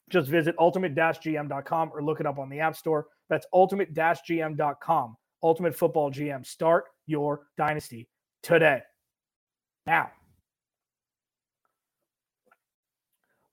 just 0.08 0.28
visit 0.28 0.54
ultimate-gm.com 0.58 1.90
or 1.92 2.02
look 2.02 2.20
it 2.20 2.26
up 2.26 2.38
on 2.38 2.48
the 2.48 2.60
App 2.60 2.76
Store. 2.76 3.06
That's 3.28 3.46
ultimate-gm.com. 3.52 5.16
Ultimate 5.42 5.76
Football 5.76 6.10
GM. 6.10 6.46
Start 6.46 6.84
your 7.06 7.42
dynasty 7.58 8.08
today. 8.42 8.82
Now, 9.86 10.10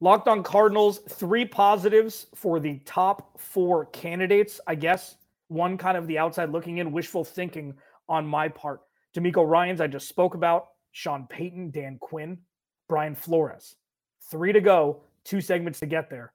Locked 0.04 0.28
on 0.28 0.44
Cardinals, 0.44 1.00
three 1.08 1.46
positives 1.46 2.28
for 2.36 2.60
the 2.60 2.80
top 2.80 3.40
four 3.40 3.86
candidates, 3.86 4.60
I 4.68 4.76
guess. 4.76 5.16
One 5.48 5.78
kind 5.78 5.96
of 5.96 6.08
the 6.08 6.18
outside 6.18 6.50
looking 6.50 6.80
in, 6.80 6.92
wishful 6.92 7.24
thinking 7.24 7.74
on 8.10 8.28
my 8.28 8.50
part. 8.50 8.82
DeMeco 9.16 9.48
Ryans, 9.48 9.80
I 9.80 9.88
just 9.88 10.10
spoke 10.10 10.36
about. 10.36 10.72
Sean 10.92 11.26
Payton, 11.30 11.72
Dan 11.72 12.00
Quinn, 12.02 12.38
Brian 12.90 13.16
Flores. 13.16 13.78
Three 14.30 14.52
to 14.52 14.60
go, 14.60 15.04
two 15.24 15.40
segments 15.40 15.80
to 15.80 15.86
get 15.86 16.10
there. 16.10 16.34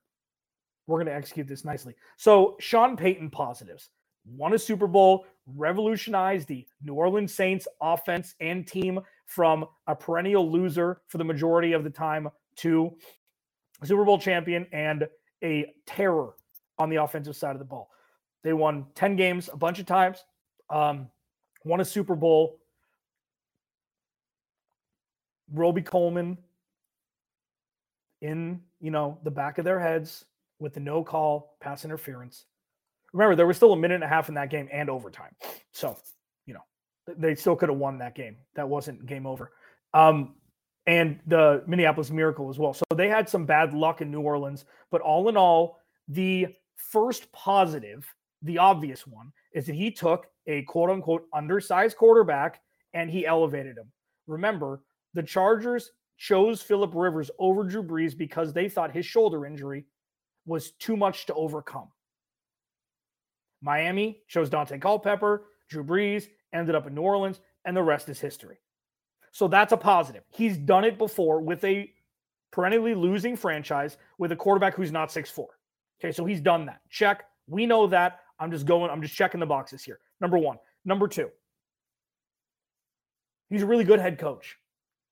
We're 0.86 0.96
going 0.96 1.08
to 1.08 1.14
execute 1.14 1.46
this 1.46 1.66
nicely. 1.66 1.94
So, 2.16 2.56
Sean 2.60 2.96
Payton 2.96 3.28
positives. 3.28 3.90
Won 4.24 4.54
a 4.54 4.58
Super 4.58 4.86
Bowl, 4.86 5.26
revolutionized 5.46 6.48
the 6.48 6.66
New 6.82 6.94
Orleans 6.94 7.34
Saints 7.34 7.68
offense 7.82 8.34
and 8.40 8.66
team 8.66 8.98
from 9.26 9.66
a 9.86 9.94
perennial 9.94 10.50
loser 10.50 11.02
for 11.06 11.18
the 11.18 11.24
majority 11.24 11.74
of 11.74 11.84
the 11.84 11.90
time 11.90 12.30
to 12.56 12.96
Super 13.86 14.04
Bowl 14.04 14.18
champion 14.18 14.66
and 14.72 15.08
a 15.42 15.72
terror 15.86 16.34
on 16.78 16.90
the 16.90 16.96
offensive 16.96 17.36
side 17.36 17.52
of 17.52 17.58
the 17.58 17.64
ball. 17.64 17.90
They 18.42 18.52
won 18.52 18.86
10 18.94 19.16
games 19.16 19.48
a 19.52 19.56
bunch 19.56 19.78
of 19.78 19.86
times, 19.86 20.24
um, 20.70 21.08
won 21.64 21.80
a 21.80 21.84
Super 21.84 22.14
Bowl. 22.14 22.60
Robey-Coleman 25.52 26.36
in, 28.20 28.60
you 28.80 28.90
know, 28.90 29.18
the 29.24 29.30
back 29.30 29.58
of 29.58 29.64
their 29.64 29.80
heads 29.80 30.24
with 30.58 30.74
the 30.74 30.80
no 30.80 31.02
call 31.02 31.56
pass 31.60 31.84
interference. 31.84 32.44
Remember, 33.12 33.34
there 33.34 33.46
was 33.46 33.56
still 33.56 33.72
a 33.72 33.76
minute 33.76 33.94
and 33.94 34.04
a 34.04 34.08
half 34.08 34.28
in 34.28 34.34
that 34.34 34.50
game 34.50 34.68
and 34.70 34.90
overtime. 34.90 35.34
So, 35.72 35.96
you 36.46 36.54
know, 36.54 36.60
they 37.16 37.34
still 37.34 37.56
could 37.56 37.70
have 37.70 37.78
won 37.78 37.98
that 37.98 38.14
game. 38.14 38.36
That 38.54 38.68
wasn't 38.68 39.06
game 39.06 39.26
over. 39.26 39.52
Um, 39.94 40.34
and 40.88 41.20
the 41.26 41.62
Minneapolis 41.66 42.10
Miracle 42.10 42.48
as 42.48 42.58
well. 42.58 42.72
So 42.72 42.82
they 42.96 43.08
had 43.08 43.28
some 43.28 43.44
bad 43.44 43.74
luck 43.74 44.00
in 44.00 44.10
New 44.10 44.22
Orleans, 44.22 44.64
but 44.90 45.02
all 45.02 45.28
in 45.28 45.36
all, 45.36 45.80
the 46.08 46.46
first 46.76 47.30
positive, 47.30 48.06
the 48.40 48.56
obvious 48.56 49.06
one, 49.06 49.30
is 49.52 49.66
that 49.66 49.74
he 49.74 49.90
took 49.90 50.28
a 50.46 50.62
quote 50.62 50.88
unquote 50.88 51.26
undersized 51.34 51.98
quarterback 51.98 52.62
and 52.94 53.10
he 53.10 53.26
elevated 53.26 53.76
him. 53.76 53.92
Remember, 54.26 54.80
the 55.12 55.22
Chargers 55.22 55.90
chose 56.16 56.62
Philip 56.62 56.92
Rivers 56.94 57.30
over 57.38 57.64
Drew 57.64 57.82
Brees 57.82 58.16
because 58.16 58.54
they 58.54 58.70
thought 58.70 58.90
his 58.90 59.04
shoulder 59.04 59.44
injury 59.44 59.84
was 60.46 60.70
too 60.70 60.96
much 60.96 61.26
to 61.26 61.34
overcome. 61.34 61.88
Miami 63.60 64.22
chose 64.26 64.48
Daunte 64.48 64.80
Culpepper, 64.80 65.44
Drew 65.68 65.84
Brees 65.84 66.28
ended 66.54 66.74
up 66.74 66.86
in 66.86 66.94
New 66.94 67.02
Orleans, 67.02 67.40
and 67.66 67.76
the 67.76 67.82
rest 67.82 68.08
is 68.08 68.20
history. 68.20 68.56
So 69.30 69.48
that's 69.48 69.72
a 69.72 69.76
positive. 69.76 70.22
He's 70.30 70.56
done 70.56 70.84
it 70.84 70.98
before 70.98 71.40
with 71.40 71.62
a 71.64 71.92
perennially 72.50 72.94
losing 72.94 73.36
franchise 73.36 73.96
with 74.18 74.32
a 74.32 74.36
quarterback 74.36 74.74
who's 74.74 74.92
not 74.92 75.12
six 75.12 75.30
four. 75.30 75.48
Okay, 76.00 76.12
so 76.12 76.24
he's 76.24 76.40
done 76.40 76.66
that. 76.66 76.80
Check. 76.90 77.24
We 77.46 77.66
know 77.66 77.86
that. 77.88 78.20
I'm 78.38 78.50
just 78.50 78.66
going, 78.66 78.90
I'm 78.90 79.02
just 79.02 79.14
checking 79.14 79.40
the 79.40 79.46
boxes 79.46 79.82
here. 79.82 79.98
Number 80.20 80.38
one. 80.38 80.58
Number 80.84 81.08
two, 81.08 81.28
he's 83.50 83.62
a 83.62 83.66
really 83.66 83.84
good 83.84 84.00
head 84.00 84.18
coach. 84.18 84.56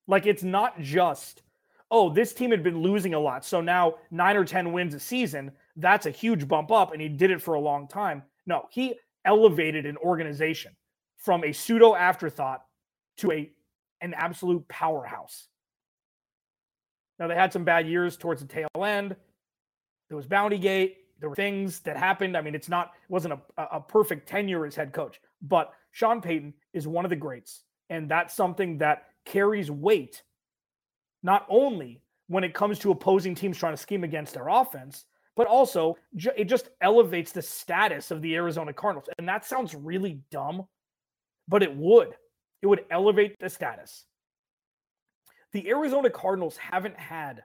Like 0.07 0.25
it's 0.25 0.43
not 0.43 0.81
just, 0.81 1.43
oh, 1.91 2.09
this 2.09 2.33
team 2.33 2.51
had 2.51 2.63
been 2.63 2.81
losing 2.81 3.15
a 3.15 3.21
lot. 3.21 3.45
So 3.45 3.61
now 3.61 3.97
nine 4.11 4.37
or 4.37 4.45
10 4.45 4.73
wins 4.73 4.95
a 4.95 5.01
season. 5.01 5.51
That's 5.77 6.07
a 6.07 6.11
huge 6.11 6.49
bump 6.49 6.71
up. 6.71 6.93
And 6.93 7.03
he 7.03 7.09
did 7.09 7.31
it 7.31 7.43
for 7.43 7.55
a 7.55 7.61
long 7.61 7.89
time. 7.89 8.23
No, 8.47 8.67
he 8.71 8.95
elevated 9.25 9.85
an 9.87 9.97
organization 9.99 10.75
from 11.19 11.45
a 11.45 11.53
pseudo 11.53 11.95
afterthought 11.95 12.65
to 13.19 13.33
a 13.33 13.51
an 14.01 14.15
absolute 14.15 14.67
powerhouse. 14.69 15.49
Now, 17.19 17.29
they 17.29 17.35
had 17.35 17.53
some 17.53 17.65
bad 17.65 17.89
years 17.89 18.17
towards 18.17 18.43
the 18.43 18.49
tail 18.49 18.69
end. 18.77 19.17
There 20.09 20.17
was 20.17 20.27
Bounty 20.27 20.59
Gate. 20.59 20.99
There 21.19 21.31
were 21.31 21.37
things 21.37 21.81
that 21.81 21.97
happened. 21.97 22.37
I 22.37 22.43
mean, 22.43 22.55
it's 22.55 22.69
not, 22.69 22.93
it 23.09 23.11
wasn't 23.11 23.35
a, 23.57 23.63
a 23.73 23.81
perfect 23.81 24.29
tenure 24.29 24.67
as 24.67 24.75
head 24.75 24.93
coach, 24.93 25.21
but 25.41 25.73
Sean 25.93 26.21
Payton 26.21 26.53
is 26.75 26.87
one 26.87 27.07
of 27.07 27.11
the 27.11 27.17
greats. 27.17 27.63
And 27.89 28.11
that's 28.11 28.35
something 28.35 28.79
that 28.79 29.05
carries 29.25 29.71
weight, 29.71 30.23
not 31.23 31.47
only 31.49 32.03
when 32.29 32.45
it 32.45 32.53
comes 32.53 32.79
to 32.81 32.91
opposing 32.91 33.35
teams 33.35 33.57
trying 33.57 33.73
to 33.73 33.79
scheme 33.79 34.05
against 34.05 34.35
their 34.35 34.49
offense, 34.49 35.07
but 35.37 35.47
also 35.47 35.97
it 36.15 36.45
just 36.45 36.69
elevates 36.81 37.33
the 37.33 37.43
status 37.43 38.11
of 38.11 38.21
the 38.21 38.35
Arizona 38.35 38.73
Cardinals. 38.73 39.09
And 39.19 39.29
that 39.29 39.45
sounds 39.45 39.75
really 39.75 40.21
dumb, 40.31 40.67
but 41.49 41.63
it 41.63 41.75
would. 41.75 42.15
It 42.63 42.67
would 42.67 42.85
elevate 42.91 43.39
the 43.39 43.49
status. 43.49 44.05
The 45.53 45.69
Arizona 45.69 46.11
Cardinals 46.11 46.57
haven't 46.57 46.99
had 46.99 47.43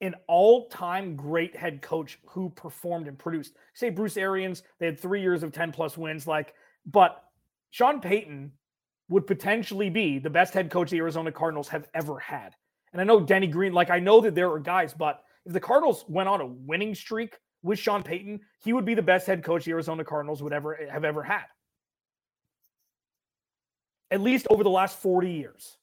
an 0.00 0.14
all-time 0.28 1.16
great 1.16 1.56
head 1.56 1.82
coach 1.82 2.18
who 2.26 2.50
performed 2.50 3.08
and 3.08 3.18
produced. 3.18 3.54
Say 3.74 3.90
Bruce 3.90 4.16
Arians, 4.16 4.62
they 4.78 4.86
had 4.86 4.98
three 4.98 5.20
years 5.20 5.42
of 5.42 5.52
10 5.52 5.72
plus 5.72 5.98
wins, 5.98 6.26
like, 6.26 6.54
but 6.86 7.22
Sean 7.70 8.00
Payton 8.00 8.52
would 9.08 9.26
potentially 9.26 9.90
be 9.90 10.18
the 10.18 10.30
best 10.30 10.54
head 10.54 10.70
coach 10.70 10.90
the 10.90 10.98
Arizona 10.98 11.32
Cardinals 11.32 11.68
have 11.68 11.88
ever 11.94 12.18
had. 12.18 12.54
And 12.92 13.00
I 13.00 13.04
know 13.04 13.20
Denny 13.20 13.48
Green, 13.48 13.72
like 13.72 13.90
I 13.90 13.98
know 13.98 14.20
that 14.20 14.34
there 14.34 14.50
are 14.50 14.60
guys, 14.60 14.94
but 14.94 15.22
if 15.44 15.52
the 15.52 15.60
Cardinals 15.60 16.04
went 16.08 16.28
on 16.28 16.40
a 16.40 16.46
winning 16.46 16.94
streak 16.94 17.36
with 17.62 17.78
Sean 17.78 18.02
Payton, 18.02 18.40
he 18.62 18.72
would 18.72 18.84
be 18.84 18.94
the 18.94 19.02
best 19.02 19.26
head 19.26 19.42
coach 19.42 19.64
the 19.64 19.72
Arizona 19.72 20.04
Cardinals 20.04 20.42
would 20.42 20.52
ever 20.52 20.78
have 20.90 21.04
ever 21.04 21.22
had 21.22 21.44
at 24.10 24.20
least 24.20 24.46
over 24.50 24.62
the 24.62 24.70
last 24.70 24.98
40 24.98 25.30
years. 25.30 25.76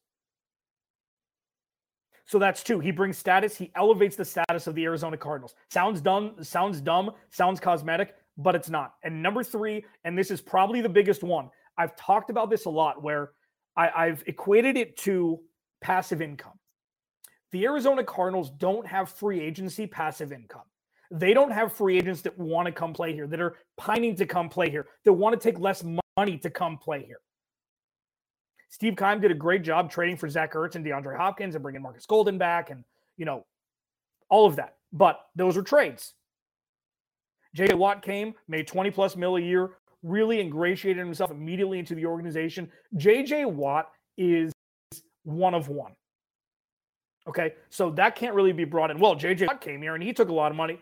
So 2.27 2.39
that's 2.39 2.63
two. 2.63 2.79
He 2.79 2.91
brings 2.91 3.17
status, 3.17 3.55
he 3.55 3.71
elevates 3.75 4.15
the 4.15 4.25
status 4.25 4.65
of 4.67 4.73
the 4.75 4.83
Arizona 4.83 5.15
Cardinals. 5.15 5.55
Sounds 5.69 6.01
dumb, 6.01 6.33
sounds 6.41 6.81
dumb, 6.81 7.11
sounds 7.29 7.59
cosmetic, 7.59 8.15
but 8.37 8.55
it's 8.55 8.69
not. 8.69 8.95
And 9.03 9.21
number 9.21 9.43
three, 9.43 9.85
and 10.03 10.17
this 10.17 10.31
is 10.31 10.41
probably 10.41 10.81
the 10.81 10.89
biggest 10.89 11.23
one. 11.23 11.49
I've 11.77 11.95
talked 11.95 12.29
about 12.29 12.49
this 12.49 12.65
a 12.65 12.69
lot 12.69 13.03
where 13.03 13.31
I, 13.77 13.89
I've 13.95 14.23
equated 14.25 14.75
it 14.75 14.97
to 14.99 15.39
passive 15.81 16.21
income. 16.21 16.57
The 17.51 17.65
Arizona 17.65 18.03
Cardinals 18.03 18.49
don't 18.49 18.87
have 18.87 19.09
free 19.09 19.39
agency 19.39 19.85
passive 19.85 20.31
income. 20.31 20.63
They 21.11 21.33
don't 21.33 21.51
have 21.51 21.73
free 21.73 21.97
agents 21.97 22.21
that 22.21 22.37
want 22.37 22.65
to 22.65 22.71
come 22.71 22.91
play 22.91 23.13
here, 23.13 23.27
that 23.27 23.39
are 23.39 23.57
pining 23.77 24.15
to 24.15 24.25
come 24.25 24.49
play 24.49 24.69
here, 24.69 24.87
that 25.03 25.13
want 25.13 25.39
to 25.39 25.51
take 25.51 25.59
less 25.59 25.83
money 26.17 26.37
to 26.39 26.49
come 26.49 26.77
play 26.77 27.05
here. 27.05 27.19
Steve 28.75 28.97
Keim 28.97 29.21
did 29.21 29.31
a 29.31 29.35
great 29.35 29.61
job 29.61 29.89
trading 29.89 30.17
for 30.17 30.27
Zach 30.27 30.51
Ertz 30.51 30.75
and 30.75 30.85
DeAndre 30.85 31.15
Hopkins 31.15 31.55
and 31.55 31.63
bringing 31.63 31.81
Marcus 31.81 32.05
Golden 32.05 32.37
back 32.37 32.71
and, 32.71 32.83
you 33.15 33.23
know, 33.23 33.45
all 34.27 34.45
of 34.45 34.57
that. 34.57 34.75
But 34.91 35.21
those 35.33 35.55
were 35.55 35.63
trades. 35.63 36.13
JJ 37.55 37.75
Watt 37.75 38.01
came, 38.01 38.33
made 38.49 38.67
20 38.67 38.91
plus 38.91 39.15
mil 39.15 39.37
a 39.37 39.39
year, 39.39 39.77
really 40.03 40.41
ingratiated 40.41 41.01
himself 41.01 41.31
immediately 41.31 41.79
into 41.79 41.95
the 41.95 42.05
organization. 42.05 42.69
JJ 42.97 43.49
Watt 43.49 43.91
is 44.17 44.51
one 45.23 45.53
of 45.53 45.69
one. 45.69 45.93
Okay. 47.29 47.53
So 47.69 47.91
that 47.91 48.17
can't 48.17 48.35
really 48.35 48.51
be 48.51 48.65
brought 48.65 48.91
in. 48.91 48.99
Well, 48.99 49.15
JJ 49.15 49.47
Watt 49.47 49.61
came 49.61 49.81
here 49.81 49.95
and 49.95 50.03
he 50.03 50.11
took 50.11 50.27
a 50.27 50.33
lot 50.33 50.51
of 50.51 50.57
money. 50.57 50.81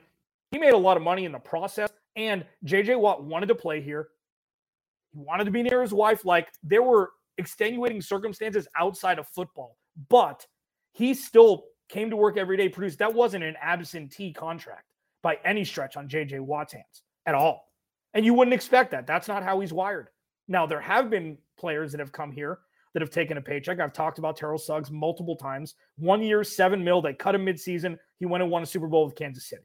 He 0.50 0.58
made 0.58 0.74
a 0.74 0.78
lot 0.78 0.98
of 0.98 1.04
money 1.04 1.26
in 1.26 1.32
the 1.32 1.38
process. 1.38 1.92
And 2.16 2.44
JJ 2.66 3.00
Watt 3.00 3.24
wanted 3.24 3.50
to 3.50 3.56
play 3.56 3.82
here. 3.82 4.08
He 5.12 5.20
wanted 5.20 5.44
to 5.44 5.52
be 5.52 5.62
near 5.62 5.84
his 5.84 5.94
wife. 5.94 6.26
Like 6.26 6.48
there 6.64 6.82
were 6.82 7.12
extenuating 7.38 8.02
circumstances 8.02 8.68
outside 8.78 9.20
of 9.20 9.28
football, 9.28 9.78
but 10.10 10.46
he 10.92 11.14
still 11.14 11.66
came 11.90 12.10
to 12.10 12.16
work 12.16 12.38
every 12.38 12.58
day, 12.58 12.70
produced. 12.70 13.00
That 13.00 13.14
wasn't 13.14 13.44
an 13.44 13.56
absentee 13.62 14.34
contract 14.34 14.86
by 15.22 15.40
any 15.46 15.64
stretch 15.64 15.98
on 15.98 16.08
JJ 16.08 16.40
Watt's 16.42 16.74
hands 16.74 17.04
at 17.26 17.36
all. 17.36 17.72
And 18.14 18.26
you 18.26 18.34
wouldn't 18.34 18.54
expect 18.54 18.92
that. 18.92 19.08
That's 19.08 19.28
not 19.28 19.44
how 19.44 19.60
he's 19.60 19.74
wired. 19.74 20.10
Now, 20.48 20.66
there 20.66 20.82
have 20.82 21.10
been 21.10 21.38
players 21.58 21.92
that 21.92 22.00
have 22.00 22.12
come 22.12 22.32
here 22.32 22.60
that 22.94 23.02
have 23.02 23.10
taken 23.10 23.38
a 23.38 23.42
paycheck. 23.42 23.80
I've 23.80 23.94
talked 23.94 24.20
about 24.20 24.38
Terrell 24.38 24.58
Suggs 24.58 24.92
multiple 24.92 25.36
times. 25.36 25.76
One 25.98 26.22
year, 26.22 26.44
seven 26.44 26.84
mil. 26.84 27.02
They 27.02 27.14
cut 27.14 27.36
him 27.36 27.46
midseason. 27.46 27.98
He 28.20 28.26
went 28.26 28.44
and 28.44 28.52
won 28.52 28.62
a 28.64 28.68
Super 28.68 28.88
Bowl 28.88 29.06
with 29.06 29.16
Kansas 29.16 29.48
City. 29.48 29.64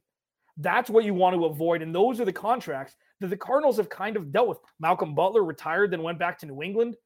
That's 0.57 0.91
what 0.91 1.05
you 1.05 1.15
want 1.15 1.37
to 1.37 1.45
avoid. 1.45 1.83
And 1.83 1.95
those 1.95 2.21
are 2.21 2.25
the 2.25 2.33
contracts 2.33 2.97
that 3.21 3.29
the 3.29 3.37
Cardinals 3.37 3.77
have 3.77 3.89
kind 3.91 4.17
of 4.17 4.33
dealt 4.33 4.49
with. 4.49 4.59
Malcolm 4.81 5.15
Butler 5.15 5.45
retired, 5.45 5.91
then 5.91 6.03
went 6.03 6.19
back 6.19 6.39
to 6.39 6.47
New 6.47 6.63
England. 6.63 6.97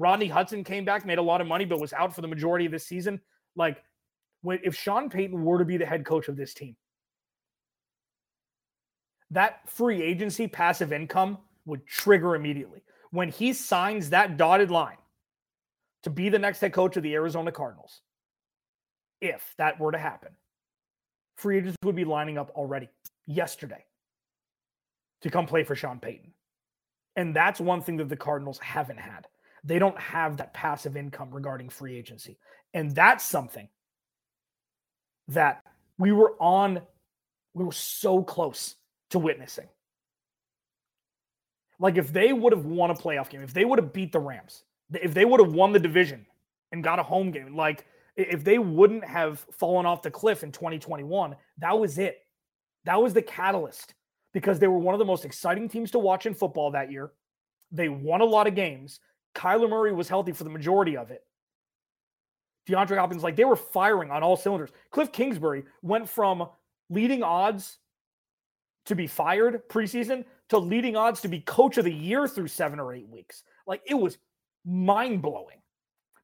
Rodney 0.00 0.28
Hudson 0.28 0.64
came 0.64 0.86
back, 0.86 1.04
made 1.04 1.18
a 1.18 1.22
lot 1.22 1.42
of 1.42 1.46
money, 1.46 1.66
but 1.66 1.78
was 1.78 1.92
out 1.92 2.14
for 2.14 2.22
the 2.22 2.26
majority 2.26 2.64
of 2.64 2.72
this 2.72 2.86
season. 2.86 3.20
Like, 3.54 3.84
if 4.42 4.74
Sean 4.74 5.10
Payton 5.10 5.44
were 5.44 5.58
to 5.58 5.64
be 5.66 5.76
the 5.76 5.84
head 5.84 6.06
coach 6.06 6.28
of 6.28 6.36
this 6.36 6.54
team, 6.54 6.74
that 9.30 9.68
free 9.68 10.02
agency 10.02 10.48
passive 10.48 10.90
income 10.90 11.36
would 11.66 11.86
trigger 11.86 12.34
immediately. 12.34 12.82
When 13.10 13.28
he 13.28 13.52
signs 13.52 14.08
that 14.08 14.38
dotted 14.38 14.70
line 14.70 14.96
to 16.04 16.08
be 16.08 16.30
the 16.30 16.38
next 16.38 16.60
head 16.60 16.72
coach 16.72 16.96
of 16.96 17.02
the 17.02 17.12
Arizona 17.12 17.52
Cardinals, 17.52 18.00
if 19.20 19.54
that 19.58 19.78
were 19.78 19.92
to 19.92 19.98
happen, 19.98 20.30
free 21.36 21.58
agents 21.58 21.76
would 21.84 21.94
be 21.94 22.06
lining 22.06 22.38
up 22.38 22.50
already 22.54 22.88
yesterday 23.26 23.84
to 25.20 25.28
come 25.28 25.44
play 25.44 25.62
for 25.62 25.76
Sean 25.76 26.00
Payton. 26.00 26.32
And 27.16 27.36
that's 27.36 27.60
one 27.60 27.82
thing 27.82 27.98
that 27.98 28.08
the 28.08 28.16
Cardinals 28.16 28.58
haven't 28.60 28.98
had. 28.98 29.26
They 29.64 29.78
don't 29.78 29.98
have 29.98 30.38
that 30.38 30.54
passive 30.54 30.96
income 30.96 31.30
regarding 31.30 31.68
free 31.68 31.96
agency. 31.96 32.38
And 32.72 32.94
that's 32.94 33.24
something 33.24 33.68
that 35.28 35.62
we 35.98 36.12
were 36.12 36.34
on, 36.40 36.80
we 37.54 37.64
were 37.64 37.72
so 37.72 38.22
close 38.22 38.76
to 39.10 39.18
witnessing. 39.18 39.68
Like 41.78 41.96
if 41.96 42.12
they 42.12 42.32
would 42.32 42.52
have 42.52 42.66
won 42.66 42.90
a 42.90 42.94
playoff 42.94 43.30
game, 43.30 43.42
if 43.42 43.54
they 43.54 43.64
would 43.64 43.78
have 43.78 43.92
beat 43.92 44.12
the 44.12 44.20
Rams, 44.20 44.64
if 44.92 45.14
they 45.14 45.24
would 45.24 45.40
have 45.40 45.52
won 45.52 45.72
the 45.72 45.78
division 45.78 46.26
and 46.72 46.84
got 46.84 46.98
a 46.98 47.02
home 47.02 47.30
game, 47.30 47.56
like 47.56 47.86
if 48.16 48.44
they 48.44 48.58
wouldn't 48.58 49.04
have 49.04 49.44
fallen 49.52 49.86
off 49.86 50.02
the 50.02 50.10
cliff 50.10 50.42
in 50.42 50.52
2021, 50.52 51.34
that 51.58 51.78
was 51.78 51.98
it. 51.98 52.18
That 52.84 53.02
was 53.02 53.14
the 53.14 53.22
catalyst 53.22 53.94
because 54.32 54.58
they 54.58 54.68
were 54.68 54.78
one 54.78 54.94
of 54.94 54.98
the 54.98 55.04
most 55.04 55.24
exciting 55.24 55.68
teams 55.68 55.90
to 55.92 55.98
watch 55.98 56.26
in 56.26 56.34
football 56.34 56.70
that 56.72 56.90
year. 56.90 57.12
They 57.72 57.88
won 57.88 58.20
a 58.20 58.24
lot 58.24 58.46
of 58.46 58.54
games. 58.54 59.00
Kyler 59.34 59.70
Murray 59.70 59.92
was 59.92 60.08
healthy 60.08 60.32
for 60.32 60.44
the 60.44 60.50
majority 60.50 60.96
of 60.96 61.10
it. 61.10 61.22
DeAndre 62.68 62.98
Hopkins, 62.98 63.22
like 63.22 63.36
they 63.36 63.44
were 63.44 63.56
firing 63.56 64.10
on 64.10 64.22
all 64.22 64.36
cylinders. 64.36 64.70
Cliff 64.90 65.12
Kingsbury 65.12 65.64
went 65.82 66.08
from 66.08 66.48
leading 66.88 67.22
odds 67.22 67.78
to 68.86 68.94
be 68.94 69.06
fired 69.06 69.68
preseason 69.68 70.24
to 70.48 70.58
leading 70.58 70.96
odds 70.96 71.20
to 71.20 71.28
be 71.28 71.40
coach 71.40 71.78
of 71.78 71.84
the 71.84 71.92
year 71.92 72.26
through 72.26 72.48
seven 72.48 72.80
or 72.80 72.92
eight 72.92 73.08
weeks. 73.08 73.42
Like 73.66 73.82
it 73.86 73.94
was 73.94 74.18
mind 74.64 75.22
blowing, 75.22 75.62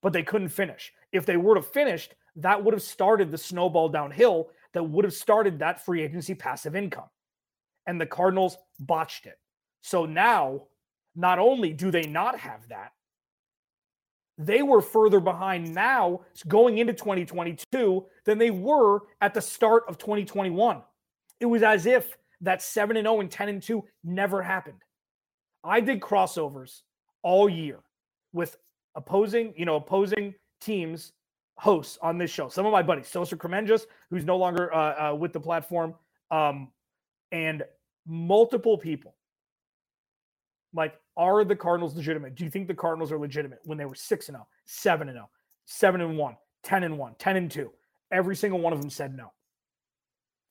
but 0.02 0.12
they 0.12 0.22
couldn't 0.22 0.48
finish. 0.48 0.92
If 1.12 1.26
they 1.26 1.36
would 1.36 1.56
have 1.56 1.66
finished, 1.66 2.14
that 2.36 2.62
would 2.62 2.74
have 2.74 2.82
started 2.82 3.30
the 3.30 3.38
snowball 3.38 3.88
downhill 3.88 4.50
that 4.74 4.82
would 4.82 5.04
have 5.04 5.14
started 5.14 5.58
that 5.58 5.84
free 5.84 6.02
agency 6.02 6.34
passive 6.34 6.76
income. 6.76 7.08
And 7.86 8.00
the 8.00 8.06
Cardinals 8.06 8.58
botched 8.78 9.26
it. 9.26 9.38
So 9.80 10.04
now, 10.04 10.64
not 11.14 11.38
only 11.38 11.72
do 11.72 11.90
they 11.90 12.02
not 12.02 12.38
have 12.38 12.68
that, 12.68 12.92
they 14.38 14.62
were 14.62 14.82
further 14.82 15.20
behind 15.20 15.74
now 15.74 16.20
going 16.46 16.78
into 16.78 16.92
2022 16.92 18.04
than 18.24 18.38
they 18.38 18.50
were 18.50 19.00
at 19.20 19.32
the 19.34 19.40
start 19.40 19.84
of 19.88 19.98
2021. 19.98 20.82
It 21.40 21.46
was 21.46 21.62
as 21.62 21.86
if 21.86 22.16
that 22.42 22.62
7 22.62 22.96
and 22.96 23.06
0 23.06 23.20
and 23.20 23.30
10 23.30 23.48
and 23.48 23.62
2 23.62 23.84
never 24.04 24.42
happened. 24.42 24.82
I 25.64 25.80
did 25.80 26.00
crossovers 26.00 26.82
all 27.22 27.48
year 27.48 27.80
with 28.32 28.56
opposing, 28.94 29.54
you 29.56 29.64
know, 29.64 29.76
opposing 29.76 30.34
teams 30.60 31.12
hosts 31.56 31.98
on 32.02 32.18
this 32.18 32.30
show. 32.30 32.48
Some 32.48 32.66
of 32.66 32.72
my 32.72 32.82
buddies, 32.82 33.08
Sosa 33.08 33.36
Kremenjas, 33.36 33.86
who's 34.10 34.24
no 34.24 34.36
longer 34.36 34.72
uh, 34.72 35.12
uh, 35.12 35.14
with 35.14 35.32
the 35.32 35.40
platform, 35.40 35.94
um, 36.30 36.68
and 37.32 37.64
multiple 38.06 38.76
people. 38.76 39.14
Like, 40.74 41.00
are 41.16 41.44
the 41.44 41.56
Cardinals 41.56 41.94
legitimate? 41.94 42.34
Do 42.34 42.44
you 42.44 42.50
think 42.50 42.68
the 42.68 42.74
Cardinals 42.74 43.12
are 43.12 43.18
legitimate 43.18 43.60
when 43.64 43.78
they 43.78 43.84
were 43.84 43.94
6 43.94 44.28
and 44.28 44.36
0, 44.36 44.46
7 44.64 45.08
and 45.08 45.16
0, 45.16 45.30
7 45.64 46.00
and 46.00 46.18
1, 46.18 46.36
10 46.62 46.84
and 46.84 46.98
1, 46.98 47.14
10 47.18 47.36
and 47.36 47.50
2? 47.50 47.70
Every 48.12 48.36
single 48.36 48.60
one 48.60 48.72
of 48.72 48.80
them 48.80 48.90
said 48.90 49.16
no 49.16 49.32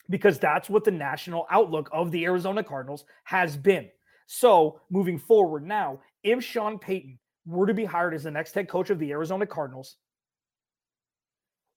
because 0.09 0.39
that's 0.39 0.69
what 0.69 0.83
the 0.83 0.91
national 0.91 1.47
outlook 1.49 1.89
of 1.91 2.11
the 2.11 2.25
Arizona 2.25 2.63
Cardinals 2.63 3.05
has 3.23 3.57
been. 3.57 3.89
So, 4.27 4.81
moving 4.89 5.17
forward 5.17 5.65
now, 5.65 5.99
if 6.23 6.43
Sean 6.43 6.79
Payton 6.79 7.19
were 7.45 7.67
to 7.67 7.73
be 7.73 7.85
hired 7.85 8.13
as 8.13 8.23
the 8.23 8.31
next 8.31 8.53
head 8.53 8.67
coach 8.67 8.89
of 8.89 8.99
the 8.99 9.11
Arizona 9.11 9.45
Cardinals, 9.45 9.97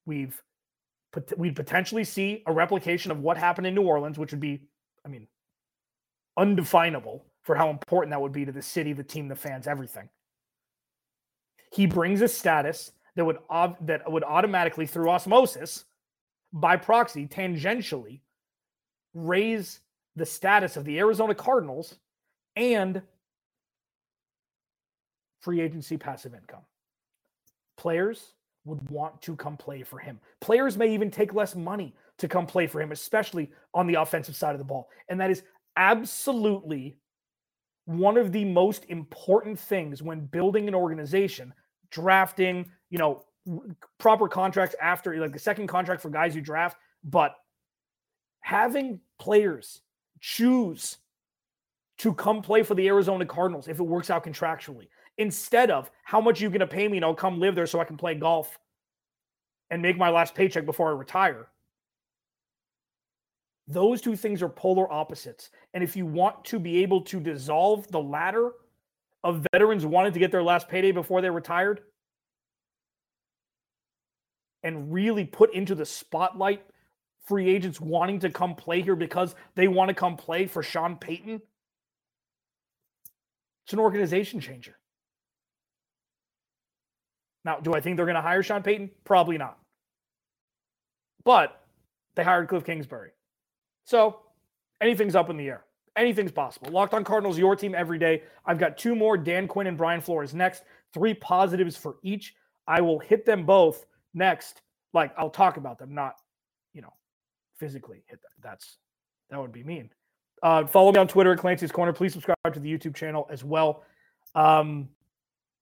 we've 0.05 0.41
we'd 1.37 1.55
potentially 1.55 2.03
see 2.03 2.43
a 2.45 2.53
replication 2.53 3.11
of 3.11 3.19
what 3.19 3.37
happened 3.37 3.65
in 3.65 3.73
New 3.73 3.81
Orleans, 3.81 4.19
which 4.19 4.31
would 4.31 4.39
be, 4.39 4.61
I 5.03 5.09
mean, 5.09 5.27
undefinable 6.37 7.25
for 7.43 7.55
how 7.55 7.69
important 7.69 8.11
that 8.11 8.21
would 8.21 8.31
be 8.31 8.45
to 8.45 8.51
the 8.51 8.61
city, 8.61 8.93
the 8.93 9.03
team, 9.03 9.27
the 9.27 9.35
fans, 9.35 9.67
everything. 9.67 10.09
He 11.71 11.85
brings 11.85 12.21
a 12.21 12.27
status 12.27 12.91
that 13.15 13.25
would 13.25 13.37
that 13.81 14.11
would 14.11 14.23
automatically, 14.23 14.85
through 14.85 15.09
osmosis, 15.09 15.85
by 16.53 16.77
proxy, 16.77 17.27
tangentially, 17.27 18.21
raise 19.13 19.81
the 20.15 20.25
status 20.25 20.77
of 20.77 20.85
the 20.85 20.99
Arizona 20.99 21.35
Cardinals 21.35 21.95
and 22.55 23.01
free 25.41 25.61
agency 25.61 25.97
passive 25.97 26.33
income. 26.33 26.61
Players 27.77 28.33
would 28.65 28.89
want 28.89 29.21
to 29.21 29.35
come 29.35 29.57
play 29.57 29.83
for 29.83 29.99
him. 29.99 30.19
Players 30.41 30.77
may 30.77 30.93
even 30.93 31.09
take 31.09 31.33
less 31.33 31.55
money 31.55 31.95
to 32.17 32.27
come 32.27 32.45
play 32.45 32.67
for 32.67 32.81
him, 32.81 32.91
especially 32.91 33.49
on 33.73 33.87
the 33.87 33.95
offensive 33.95 34.35
side 34.35 34.53
of 34.53 34.59
the 34.59 34.65
ball. 34.65 34.89
And 35.07 35.19
that 35.21 35.31
is 35.31 35.43
absolutely 35.77 36.97
one 37.89 38.17
of 38.17 38.31
the 38.31 38.45
most 38.45 38.85
important 38.89 39.59
things 39.59 40.03
when 40.03 40.19
building 40.19 40.67
an 40.67 40.75
organization, 40.75 41.51
drafting, 41.89 42.69
you 42.91 42.99
know, 42.99 43.23
proper 43.97 44.27
contracts 44.27 44.75
after 44.79 45.19
like 45.19 45.33
the 45.33 45.39
second 45.39 45.65
contract 45.65 45.99
for 45.99 46.09
guys 46.11 46.35
you 46.35 46.41
draft, 46.41 46.77
but 47.03 47.33
having 48.41 48.99
players 49.17 49.81
choose 50.19 50.97
to 51.97 52.13
come 52.13 52.43
play 52.43 52.61
for 52.61 52.75
the 52.75 52.87
Arizona 52.87 53.25
Cardinals 53.25 53.67
if 53.67 53.79
it 53.79 53.83
works 53.83 54.11
out 54.11 54.23
contractually 54.23 54.87
instead 55.17 55.71
of 55.71 55.89
how 56.03 56.21
much 56.21 56.39
you're 56.39 56.51
going 56.51 56.59
to 56.59 56.67
pay 56.67 56.87
me 56.87 56.97
and 56.97 57.05
I'll 57.05 57.15
come 57.15 57.39
live 57.39 57.55
there 57.55 57.65
so 57.65 57.79
I 57.79 57.85
can 57.85 57.97
play 57.97 58.13
golf 58.13 58.59
and 59.71 59.81
make 59.81 59.97
my 59.97 60.11
last 60.11 60.35
paycheck 60.35 60.65
before 60.65 60.89
I 60.89 60.91
retire. 60.91 61.47
Those 63.69 64.01
two 64.01 64.15
things 64.15 64.41
are 64.41 64.49
polar 64.49 64.91
opposites. 64.91 65.51
And 65.75 65.83
if 65.83 65.95
you 65.95 66.05
want 66.05 66.43
to 66.45 66.59
be 66.59 66.81
able 66.81 67.01
to 67.01 67.19
dissolve 67.19 67.87
the 67.89 68.01
ladder 68.01 68.51
of 69.23 69.45
veterans 69.53 69.85
wanting 69.85 70.13
to 70.13 70.19
get 70.19 70.31
their 70.31 70.43
last 70.43 70.67
payday 70.67 70.91
before 70.91 71.21
they 71.21 71.29
retired, 71.29 71.81
and 74.63 74.91
really 74.91 75.23
put 75.23 75.53
into 75.53 75.73
the 75.73 75.85
spotlight 75.85 76.61
free 77.25 77.49
agents 77.49 77.79
wanting 77.79 78.19
to 78.19 78.29
come 78.29 78.55
play 78.55 78.81
here 78.81 78.95
because 78.95 79.35
they 79.55 79.67
want 79.67 79.87
to 79.87 79.93
come 79.93 80.17
play 80.17 80.47
for 80.47 80.63
Sean 80.63 80.97
Payton, 80.97 81.41
it's 83.63 83.73
an 83.73 83.79
organization 83.79 84.39
changer. 84.39 84.75
Now, 87.45 87.59
do 87.59 87.73
I 87.73 87.79
think 87.79 87.95
they're 87.95 88.05
going 88.05 88.15
to 88.15 88.21
hire 88.21 88.43
Sean 88.43 88.63
Payton? 88.63 88.89
Probably 89.05 89.37
not. 89.37 89.57
But 91.23 91.61
they 92.15 92.23
hired 92.23 92.49
Cliff 92.49 92.65
Kingsbury. 92.65 93.11
So 93.89 94.19
anything's 94.81 95.15
up 95.15 95.31
in 95.31 95.37
the 95.37 95.47
air. 95.47 95.63
Anything's 95.95 96.31
possible. 96.31 96.69
Locked 96.69 96.93
on 96.93 97.03
Cardinals, 97.03 97.39
your 97.39 97.55
team 97.55 97.73
every 97.73 97.97
day. 97.97 98.21
I've 98.45 98.59
got 98.59 98.77
two 98.77 98.93
more 98.93 99.17
Dan 99.17 99.47
Quinn 99.47 99.65
and 99.65 99.75
Brian 99.75 99.99
Flores 99.99 100.35
next. 100.35 100.61
Three 100.93 101.15
positives 101.15 101.75
for 101.75 101.95
each. 102.03 102.35
I 102.67 102.81
will 102.81 102.99
hit 102.99 103.25
them 103.25 103.47
both 103.47 103.87
next, 104.13 104.61
like 104.93 105.11
I'll 105.17 105.31
talk 105.31 105.57
about 105.57 105.79
them, 105.79 105.95
not, 105.95 106.17
you 106.71 106.83
know, 106.83 106.93
physically 107.57 108.03
hit 108.05 108.21
them. 108.21 108.29
That's 108.43 108.77
that 109.31 109.41
would 109.41 109.51
be 109.51 109.63
mean. 109.63 109.89
Uh, 110.43 110.67
follow 110.67 110.91
me 110.91 110.99
on 110.99 111.07
Twitter 111.07 111.33
at 111.33 111.39
Clancy's 111.39 111.71
Corner. 111.71 111.91
Please 111.91 112.13
subscribe 112.13 112.53
to 112.53 112.59
the 112.59 112.71
YouTube 112.71 112.93
channel 112.93 113.27
as 113.31 113.43
well. 113.43 113.81
Um, 114.35 114.87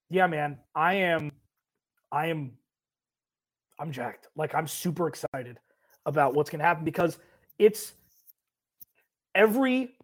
yeah, 0.10 0.28
man, 0.28 0.58
I 0.76 0.96
am, 0.96 1.32
I 2.12 2.26
am, 2.28 2.52
I'm 3.80 3.94
jacked. 3.94 4.28
Like 4.36 4.54
I'm 4.54 4.68
super 4.68 5.08
excited 5.08 5.60
about 6.06 6.34
what's 6.34 6.50
gonna 6.50 6.66
happen 6.66 6.84
because 6.84 7.20
it's 7.58 7.94
every 9.36 9.96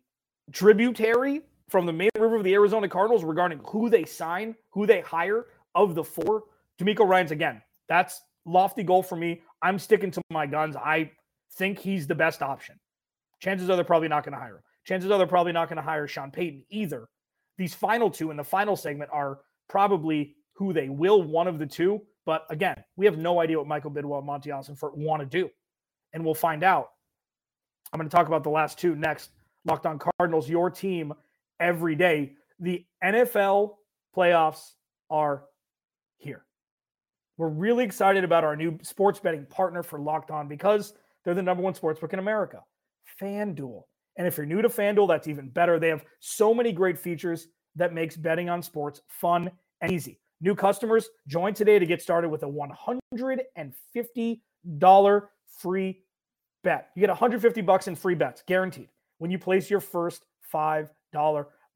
tributary 0.51 1.41
from 1.69 1.85
the 1.85 1.93
main 1.93 2.09
river 2.17 2.35
of 2.35 2.43
the 2.43 2.53
Arizona 2.53 2.87
Cardinals 2.87 3.23
regarding 3.23 3.59
who 3.65 3.89
they 3.89 4.05
sign, 4.05 4.55
who 4.69 4.85
they 4.85 5.01
hire 5.01 5.47
of 5.75 5.95
the 5.95 6.03
four. 6.03 6.43
DeMeco 6.79 7.07
Ryans 7.07 7.31
again. 7.31 7.61
That's 7.87 8.21
lofty 8.45 8.83
goal 8.83 9.03
for 9.03 9.15
me. 9.15 9.41
I'm 9.61 9.79
sticking 9.79 10.11
to 10.11 10.21
my 10.29 10.45
guns. 10.45 10.75
I 10.75 11.11
think 11.53 11.79
he's 11.79 12.07
the 12.07 12.15
best 12.15 12.41
option. 12.41 12.79
Chances 13.39 13.69
are 13.69 13.75
they're 13.75 13.85
probably 13.85 14.07
not 14.07 14.23
going 14.23 14.33
to 14.33 14.39
hire 14.39 14.55
him. 14.55 14.63
Chances 14.85 15.09
are 15.11 15.17
they're 15.17 15.27
probably 15.27 15.51
not 15.51 15.69
going 15.69 15.77
to 15.77 15.83
hire 15.83 16.07
Sean 16.07 16.31
Payton 16.31 16.63
either. 16.69 17.07
These 17.57 17.73
final 17.73 18.09
two 18.09 18.31
in 18.31 18.37
the 18.37 18.43
final 18.43 18.75
segment 18.75 19.09
are 19.13 19.39
probably 19.69 20.35
who 20.53 20.73
they 20.73 20.89
will, 20.89 21.23
one 21.23 21.47
of 21.47 21.59
the 21.59 21.65
two. 21.65 22.01
But 22.25 22.45
again, 22.49 22.83
we 22.95 23.05
have 23.05 23.17
no 23.17 23.39
idea 23.39 23.57
what 23.57 23.67
Michael 23.67 23.91
Bidwill 23.91 24.17
and 24.17 24.25
Monti 24.25 24.49
Ossenfort 24.49 24.95
want 24.95 25.21
to 25.21 25.25
do. 25.25 25.49
And 26.13 26.23
we'll 26.23 26.35
find 26.35 26.63
out. 26.63 26.89
I'm 27.93 27.99
going 27.99 28.09
to 28.09 28.15
talk 28.15 28.27
about 28.27 28.43
the 28.43 28.49
last 28.49 28.79
two 28.79 28.95
next. 28.95 29.29
Locked 29.65 29.85
on 29.85 29.99
Cardinals, 29.99 30.49
your 30.49 30.71
team 30.71 31.13
every 31.59 31.95
day. 31.95 32.33
The 32.59 32.83
NFL 33.03 33.75
playoffs 34.15 34.71
are 35.11 35.43
here. 36.17 36.43
We're 37.37 37.49
really 37.49 37.85
excited 37.85 38.23
about 38.23 38.43
our 38.43 38.55
new 38.55 38.79
sports 38.81 39.19
betting 39.19 39.45
partner 39.45 39.83
for 39.83 39.99
Locked 39.99 40.31
On 40.31 40.47
because 40.47 40.95
they're 41.23 41.35
the 41.35 41.43
number 41.43 41.61
one 41.61 41.73
sportsbook 41.73 42.13
in 42.13 42.19
America, 42.19 42.63
FanDuel. 43.21 43.83
And 44.17 44.25
if 44.27 44.37
you're 44.37 44.47
new 44.47 44.63
to 44.63 44.69
FanDuel, 44.69 45.07
that's 45.07 45.27
even 45.27 45.49
better. 45.49 45.79
They 45.79 45.89
have 45.89 46.03
so 46.19 46.51
many 46.53 46.71
great 46.71 46.97
features 46.97 47.47
that 47.75 47.93
makes 47.93 48.15
betting 48.15 48.49
on 48.49 48.63
sports 48.63 49.01
fun 49.07 49.51
and 49.81 49.91
easy. 49.91 50.19
New 50.41 50.55
customers, 50.55 51.09
join 51.27 51.53
today 51.53 51.77
to 51.79 51.85
get 51.85 52.01
started 52.01 52.29
with 52.29 52.43
a 52.43 52.47
$150 52.47 55.21
free 55.59 56.02
bet. 56.63 56.89
You 56.95 57.01
get 57.01 57.09
150 57.09 57.61
bucks 57.61 57.87
in 57.87 57.95
free 57.95 58.15
bets, 58.15 58.43
guaranteed, 58.45 58.89
when 59.19 59.31
you 59.31 59.39
place 59.39 59.69
your 59.69 59.79
first 59.79 60.25
$5 60.53 60.89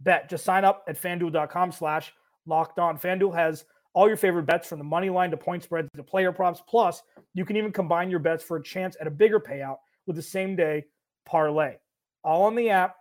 bet. 0.02 0.30
Just 0.30 0.44
sign 0.44 0.66
up 0.66 0.84
at 0.88 1.02
fanduel.com 1.02 1.72
slash 1.72 2.14
locked 2.46 2.80
on. 2.80 2.98
FanDuel 2.98 3.36
has 3.36 3.66
all 3.94 4.08
your 4.08 4.18
favorite 4.18 4.46
bets 4.46 4.68
from 4.68 4.78
the 4.78 4.86
money 4.86 5.10
line 5.10 5.32
to 5.32 5.38
point 5.38 5.64
spreads 5.64 5.90
to 5.96 6.04
player 6.04 6.32
props. 6.32 6.62
Plus, 6.68 7.02
you 7.34 7.46
can 7.46 7.58
even 7.58 7.72
combine 7.72 8.10
your 8.10 8.20
bets 8.20 8.44
for 8.44 8.58
a 8.58 8.64
chance 8.64 8.96
at 9.02 9.08
a 9.08 9.12
bigger 9.12 9.40
payout 9.40 9.78
with 10.06 10.16
the 10.16 10.22
same 10.22 10.56
day 10.56 10.86
parlay. 11.26 11.76
All 12.24 12.44
on 12.44 12.56
the 12.56 12.70
app 12.70 12.96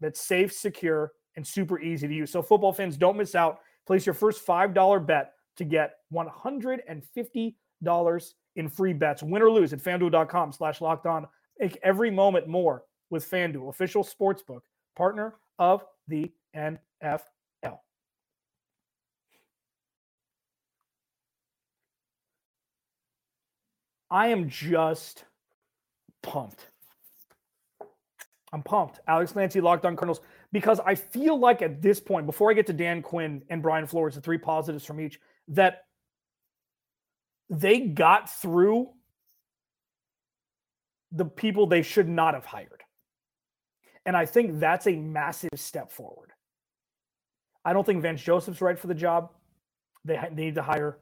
that's 0.00 0.20
safe, 0.20 0.52
secure, 0.52 1.12
and 1.36 1.46
super 1.46 1.80
easy 1.80 2.08
to 2.08 2.14
use. 2.14 2.30
So, 2.30 2.42
football 2.42 2.72
fans, 2.72 2.96
don't 2.96 3.16
miss 3.16 3.34
out. 3.34 3.60
Place 3.86 4.06
your 4.06 4.14
first 4.14 4.46
$5 4.46 5.06
bet 5.06 5.32
to 5.56 5.64
get 5.64 5.94
$150 6.12 8.32
in 8.58 8.68
free 8.68 8.92
bets, 8.92 9.22
win 9.22 9.40
or 9.40 9.50
lose 9.50 9.72
at 9.72 9.78
fanduel.com 9.78 10.52
slash 10.52 10.80
locked 10.80 11.06
on. 11.06 11.26
Make 11.58 11.78
every 11.82 12.10
moment 12.10 12.46
more 12.46 12.82
with 13.08 13.28
FanDuel, 13.28 13.68
official 13.68 14.04
sportsbook, 14.04 14.60
partner 14.96 15.34
of 15.58 15.84
the 16.08 16.30
NFL. 16.54 17.20
I 24.10 24.28
am 24.28 24.48
just 24.48 25.24
pumped. 26.22 26.66
I'm 28.52 28.62
pumped. 28.62 29.00
Alex 29.06 29.32
Clancy 29.32 29.60
locked 29.60 29.84
on 29.84 29.94
Cardinals 29.94 30.22
because 30.52 30.80
I 30.80 30.94
feel 30.94 31.38
like 31.38 31.60
at 31.60 31.82
this 31.82 32.00
point, 32.00 32.24
before 32.24 32.50
I 32.50 32.54
get 32.54 32.66
to 32.68 32.72
Dan 32.72 33.02
Quinn 33.02 33.42
and 33.50 33.62
Brian 33.62 33.86
Flores, 33.86 34.14
the 34.14 34.22
three 34.22 34.38
positives 34.38 34.84
from 34.84 35.00
each, 35.00 35.20
that 35.48 35.82
they 37.50 37.80
got 37.80 38.30
through 38.30 38.88
the 41.12 41.24
people 41.24 41.66
they 41.66 41.82
should 41.82 42.08
not 42.08 42.34
have 42.34 42.44
hired. 42.44 42.82
And 44.04 44.16
I 44.16 44.26
think 44.26 44.58
that's 44.58 44.86
a 44.86 44.96
massive 44.96 45.50
step 45.56 45.90
forward. 45.90 46.32
I 47.64 47.72
don't 47.72 47.84
think 47.84 48.02
Vance 48.02 48.22
Joseph's 48.22 48.60
right 48.60 48.78
for 48.78 48.86
the 48.86 48.94
job. 48.94 49.30
They, 50.04 50.18
they 50.32 50.44
need 50.44 50.54
to 50.54 50.62
hire 50.62 50.98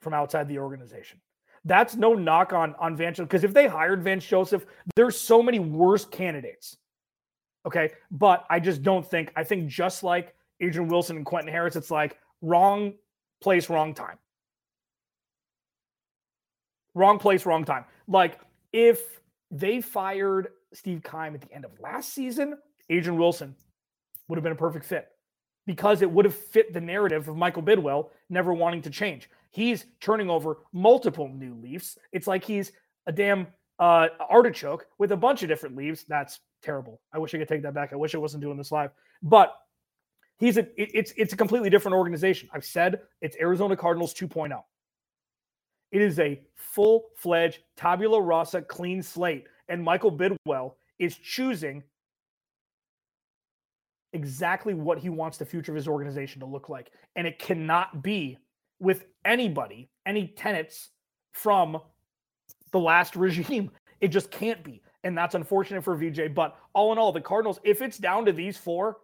from 0.00 0.14
outside 0.14 0.48
the 0.48 0.58
organization. 0.58 1.20
That's 1.64 1.96
no 1.96 2.14
knock 2.14 2.52
on 2.52 2.74
on 2.78 2.96
Vance 2.96 3.18
because 3.18 3.44
if 3.44 3.52
they 3.52 3.66
hired 3.66 4.02
Vance 4.02 4.24
Joseph, 4.24 4.64
there's 4.96 5.20
so 5.20 5.42
many 5.42 5.58
worse 5.58 6.04
candidates. 6.04 6.76
Okay, 7.66 7.90
but 8.10 8.46
I 8.48 8.60
just 8.60 8.82
don't 8.82 9.04
think. 9.04 9.32
I 9.36 9.44
think 9.44 9.68
just 9.68 10.02
like 10.02 10.34
Adrian 10.60 10.88
Wilson 10.88 11.16
and 11.16 11.26
Quentin 11.26 11.52
Harris, 11.52 11.76
it's 11.76 11.90
like 11.90 12.16
wrong 12.40 12.94
place, 13.42 13.68
wrong 13.68 13.92
time. 13.92 14.18
Wrong 16.98 17.16
place, 17.16 17.46
wrong 17.46 17.64
time. 17.64 17.84
Like 18.08 18.40
if 18.72 19.20
they 19.52 19.80
fired 19.80 20.48
Steve 20.72 21.00
Keim 21.04 21.32
at 21.32 21.40
the 21.40 21.52
end 21.52 21.64
of 21.64 21.70
last 21.78 22.12
season, 22.12 22.58
Adrian 22.90 23.16
Wilson 23.16 23.54
would 24.26 24.36
have 24.36 24.42
been 24.42 24.52
a 24.52 24.56
perfect 24.56 24.84
fit 24.84 25.06
because 25.64 26.02
it 26.02 26.10
would 26.10 26.24
have 26.24 26.34
fit 26.34 26.72
the 26.72 26.80
narrative 26.80 27.28
of 27.28 27.36
Michael 27.36 27.62
Bidwill 27.62 28.08
never 28.30 28.52
wanting 28.52 28.82
to 28.82 28.90
change. 28.90 29.30
He's 29.50 29.86
turning 30.00 30.28
over 30.28 30.58
multiple 30.72 31.28
new 31.28 31.54
leaves. 31.54 31.96
It's 32.10 32.26
like 32.26 32.42
he's 32.42 32.72
a 33.06 33.12
damn 33.12 33.46
uh, 33.78 34.08
artichoke 34.28 34.86
with 34.98 35.12
a 35.12 35.16
bunch 35.16 35.44
of 35.44 35.48
different 35.48 35.76
leaves. 35.76 36.04
That's 36.08 36.40
terrible. 36.64 37.00
I 37.12 37.18
wish 37.18 37.32
I 37.32 37.38
could 37.38 37.48
take 37.48 37.62
that 37.62 37.74
back. 37.74 37.92
I 37.92 37.96
wish 37.96 38.16
I 38.16 38.18
wasn't 38.18 38.42
doing 38.42 38.56
this 38.56 38.72
live. 38.72 38.90
But 39.22 39.54
he's 40.38 40.56
a 40.56 40.62
it, 40.80 40.90
it's 40.94 41.12
it's 41.16 41.32
a 41.32 41.36
completely 41.36 41.70
different 41.70 41.96
organization. 41.96 42.48
I've 42.52 42.64
said 42.64 43.02
it's 43.20 43.36
Arizona 43.36 43.76
Cardinals 43.76 44.12
2.0. 44.14 44.60
It 45.90 46.02
is 46.02 46.18
a 46.18 46.40
full-fledged 46.54 47.60
tabula 47.76 48.20
rasa 48.20 48.62
clean 48.62 49.02
slate 49.02 49.46
and 49.68 49.82
Michael 49.82 50.12
Bidwill 50.12 50.74
is 50.98 51.16
choosing 51.16 51.82
exactly 54.12 54.74
what 54.74 54.98
he 54.98 55.10
wants 55.10 55.38
the 55.38 55.44
future 55.44 55.72
of 55.72 55.76
his 55.76 55.88
organization 55.88 56.40
to 56.40 56.46
look 56.46 56.68
like. 56.68 56.90
And 57.16 57.26
it 57.26 57.38
cannot 57.38 58.02
be 58.02 58.38
with 58.80 59.06
anybody, 59.24 59.90
any 60.06 60.28
tenants 60.28 60.90
from 61.32 61.78
the 62.72 62.80
last 62.80 63.16
regime. 63.16 63.70
It 64.00 64.12
just 64.12 64.30
can't 64.30 64.62
be. 64.62 64.80
And 65.02 65.18
that's 65.18 65.34
unfortunate 65.34 65.82
for 65.82 65.96
VJ. 65.96 66.32
But 66.32 66.56
all 66.72 66.92
in 66.92 66.98
all, 66.98 67.10
the 67.10 67.20
Cardinals, 67.20 67.58
if 67.64 67.82
it's 67.82 67.98
down 67.98 68.24
to 68.26 68.32
these 68.32 68.56
four, 68.56 68.98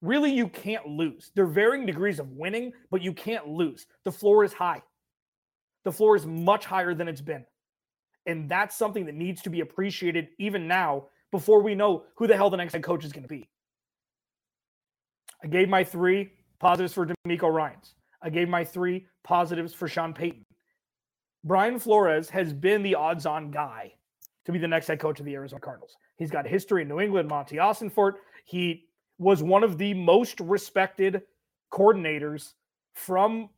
really 0.00 0.32
you 0.32 0.48
can't 0.48 0.84
lose. 0.88 1.30
They're 1.36 1.46
varying 1.46 1.86
degrees 1.86 2.18
of 2.18 2.28
winning, 2.32 2.72
but 2.90 3.00
you 3.00 3.12
can't 3.12 3.46
lose. 3.46 3.86
The 4.02 4.10
floor 4.10 4.42
is 4.42 4.52
high. 4.52 4.82
The 5.84 5.92
floor 5.92 6.16
is 6.16 6.26
much 6.26 6.64
higher 6.64 6.94
than 6.94 7.08
it's 7.08 7.20
been. 7.20 7.44
And 8.26 8.48
that's 8.48 8.76
something 8.76 9.06
that 9.06 9.14
needs 9.14 9.42
to 9.42 9.50
be 9.50 9.60
appreciated 9.60 10.28
even 10.38 10.68
now 10.68 11.06
before 11.30 11.62
we 11.62 11.74
know 11.74 12.04
who 12.16 12.26
the 12.26 12.36
hell 12.36 12.50
the 12.50 12.56
next 12.56 12.72
head 12.72 12.82
coach 12.82 13.04
is 13.04 13.12
going 13.12 13.24
to 13.24 13.28
be. 13.28 13.48
I 15.42 15.48
gave 15.48 15.68
my 15.68 15.82
three 15.82 16.30
positives 16.60 16.92
for 16.92 17.06
DeMeco 17.26 17.52
Ryans. 17.52 17.94
I 18.22 18.30
gave 18.30 18.48
my 18.48 18.64
three 18.64 19.06
positives 19.24 19.74
for 19.74 19.88
Sean 19.88 20.14
Payton. 20.14 20.44
Brian 21.44 21.80
Flores 21.80 22.30
has 22.30 22.52
been 22.52 22.82
the 22.82 22.94
odds 22.94 23.26
on 23.26 23.50
guy 23.50 23.92
to 24.44 24.52
be 24.52 24.58
the 24.58 24.68
next 24.68 24.86
head 24.86 25.00
coach 25.00 25.18
of 25.18 25.26
the 25.26 25.34
Arizona 25.34 25.60
Cardinals. 25.60 25.96
He's 26.16 26.30
got 26.30 26.46
history 26.46 26.82
in 26.82 26.88
New 26.88 27.00
England, 27.00 27.28
Monti 27.28 27.56
Ossenfort. 27.56 28.12
He 28.44 28.84
was 29.18 29.42
one 29.42 29.64
of 29.64 29.78
the 29.78 29.94
most 29.94 30.38
respected 30.38 31.22
coordinators 31.72 32.52
from 32.94 33.48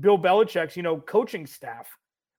Bill 0.00 0.18
Belichick's, 0.18 0.76
you 0.76 0.82
know, 0.82 0.98
coaching 0.98 1.46
staff 1.46 1.88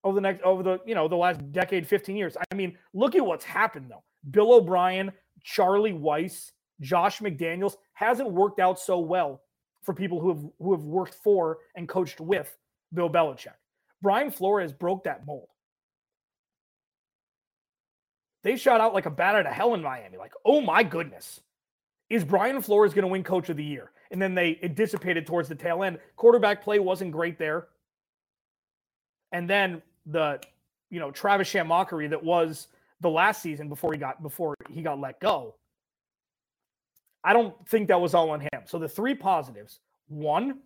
over 0.04 0.15
the 0.15 0.22
next 0.22 0.41
over 0.44 0.63
the, 0.63 0.80
you 0.86 0.96
know, 0.96 1.08
the 1.08 1.15
last 1.15 1.52
decade, 1.52 1.88
15 1.88 2.15
years. 2.15 2.38
I 2.52 2.56
mean, 2.56 2.78
look 2.94 3.15
at 3.15 3.26
what's 3.26 3.46
happened 3.46 3.89
though. 3.89 4.04
Bill 4.30 4.54
O'Brien, 4.54 5.12
Charlie 5.44 5.94
Weis, 5.94 6.52
Josh 6.82 7.20
McDaniels 7.20 7.76
hasn't 7.94 8.32
worked 8.32 8.60
out 8.60 8.80
so 8.80 9.00
well 9.00 9.41
for 9.84 9.94
people 9.94 10.20
who 10.20 10.30
have 10.30 10.44
who 10.60 10.72
have 10.74 10.84
worked 10.84 11.15
for 11.15 11.60
and 11.76 11.88
coached 11.88 12.20
with 12.20 12.56
Bill 12.94 13.10
Belichick. 13.10 13.54
Brian 14.02 14.32
Flores 14.32 14.74
broke 14.74 15.06
that 15.06 15.26
mold. 15.26 15.48
They 18.44 18.58
shot 18.58 18.82
out 18.82 18.94
like 18.94 19.08
a 19.08 19.12
bat 19.12 19.36
out 19.36 19.48
of 19.48 19.54
hell 19.54 19.74
in 19.74 19.82
Miami. 19.82 20.18
Like, 20.18 20.34
oh 20.46 20.62
my 20.62 20.84
goodness, 20.84 21.41
is 22.10 22.24
Brian 22.24 22.62
Flores 22.62 22.94
going 22.94 23.04
to 23.04 23.08
win 23.08 23.24
Coach 23.24 23.50
of 23.50 23.58
the 23.58 23.63
Year? 23.63 23.91
And 24.12 24.22
then 24.22 24.36
they 24.36 24.52
it 24.62 24.76
dissipated 24.76 25.26
towards 25.26 25.50
the 25.50 25.56
tail 25.56 25.84
end. 25.84 26.00
Quarterback 26.15 26.63
play 26.63 26.80
wasn't 26.80 27.12
great 27.12 27.38
there, 27.38 27.68
and 29.32 29.50
then 29.50 29.82
the 30.06 30.39
you 30.89 31.00
know 31.00 31.12
Travis 31.12 31.48
Sham 31.48 31.68
mockery 31.68 32.08
that 32.08 32.24
was 32.24 32.68
the 33.02 33.10
last 33.10 33.41
season 33.41 33.68
before 33.68 33.91
he 33.91 33.98
got 33.98 34.22
before 34.22 34.56
he 34.70 34.82
got 34.82 35.00
let 35.00 35.20
go 35.20 35.56
I 37.26 37.34
don't 37.34 37.56
think 37.68 37.88
that 37.88 38.00
was 38.00 38.13
all 38.13 38.30
on 38.30 38.39
him. 38.39 38.62
So 38.65 38.78
the 38.78 38.88
three 38.88 39.15
positives 39.15 39.80
one, 40.08 40.60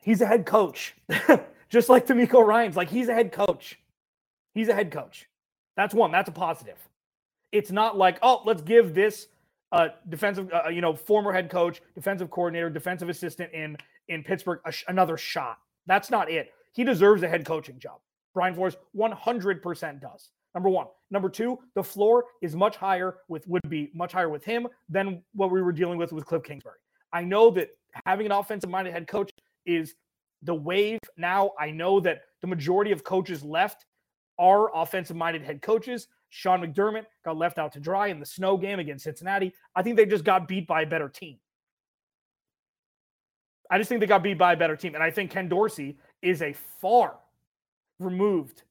he's 0.00 0.20
a 0.20 0.26
head 0.26 0.46
coach, 0.46 0.94
just 1.68 1.88
like 1.88 2.06
DeMeco 2.06 2.46
Ryans. 2.46 2.76
Like 2.76 2.88
he's 2.88 3.08
a 3.08 3.14
head 3.14 3.32
coach. 3.32 3.80
He's 4.54 4.68
a 4.68 4.74
head 4.74 4.92
coach. 4.92 5.28
That's 5.76 5.92
one. 5.92 6.12
That's 6.12 6.28
a 6.28 6.32
positive. 6.32 6.78
It's 7.50 7.72
not 7.72 7.98
like, 7.98 8.18
oh, 8.22 8.42
let's 8.46 8.62
give 8.62 8.94
this 8.94 9.26
uh, 9.72 9.88
defensive, 10.08 10.50
uh, 10.52 10.68
you 10.68 10.80
know, 10.80 10.94
former 10.94 11.32
head 11.32 11.50
coach, 11.50 11.82
defensive 11.94 12.30
coordinator, 12.30 12.70
defensive 12.70 13.08
assistant 13.08 13.52
in 13.52 13.76
in 14.08 14.22
Pittsburgh 14.22 14.60
sh- 14.70 14.84
another 14.88 15.16
shot. 15.16 15.58
That's 15.86 16.10
not 16.10 16.30
it. 16.30 16.52
He 16.72 16.84
deserves 16.84 17.22
a 17.22 17.28
head 17.28 17.44
coaching 17.44 17.78
job. 17.78 18.00
Brian 18.34 18.54
Flores 18.54 18.76
100% 18.96 20.00
does. 20.00 20.30
Number 20.54 20.68
one. 20.68 20.86
Number 21.10 21.28
two, 21.28 21.58
the 21.74 21.82
floor 21.82 22.24
is 22.42 22.56
much 22.56 22.76
higher 22.76 23.16
with 23.28 23.46
would 23.46 23.62
be 23.68 23.90
much 23.94 24.12
higher 24.12 24.28
with 24.28 24.44
him 24.44 24.66
than 24.88 25.22
what 25.34 25.50
we 25.50 25.62
were 25.62 25.72
dealing 25.72 25.98
with 25.98 26.12
with 26.12 26.26
Cliff 26.26 26.42
Kingsbury. 26.42 26.78
I 27.12 27.22
know 27.22 27.50
that 27.50 27.70
having 28.04 28.26
an 28.26 28.32
offensive 28.32 28.70
minded 28.70 28.92
head 28.92 29.06
coach 29.06 29.30
is 29.64 29.94
the 30.42 30.54
wave 30.54 30.98
now. 31.16 31.50
I 31.58 31.70
know 31.70 32.00
that 32.00 32.22
the 32.40 32.46
majority 32.46 32.92
of 32.92 33.04
coaches 33.04 33.42
left 33.42 33.86
are 34.38 34.74
offensive 34.74 35.16
minded 35.16 35.42
head 35.42 35.62
coaches. 35.62 36.08
Sean 36.36 36.60
McDermott 36.60 37.06
got 37.24 37.38
left 37.38 37.58
out 37.58 37.72
to 37.72 37.80
dry 37.80 38.08
in 38.08 38.20
the 38.20 38.26
snow 38.26 38.58
game 38.58 38.78
against 38.78 39.04
Cincinnati. 39.04 39.54
I 39.74 39.82
think 39.82 39.96
they 39.96 40.04
just 40.04 40.22
got 40.22 40.46
beat 40.46 40.66
by 40.66 40.82
a 40.82 40.86
better 40.86 41.08
team. 41.08 41.38
I 43.70 43.78
just 43.78 43.88
think 43.88 44.00
they 44.00 44.06
got 44.06 44.22
beat 44.22 44.36
by 44.36 44.52
a 44.52 44.56
better 44.56 44.76
team. 44.76 44.94
And 44.94 45.02
I 45.02 45.10
think 45.10 45.30
Ken 45.30 45.48
Dorsey 45.48 45.96
is 46.20 46.42
a 46.42 46.52
far 46.52 47.16
removed 47.98 48.64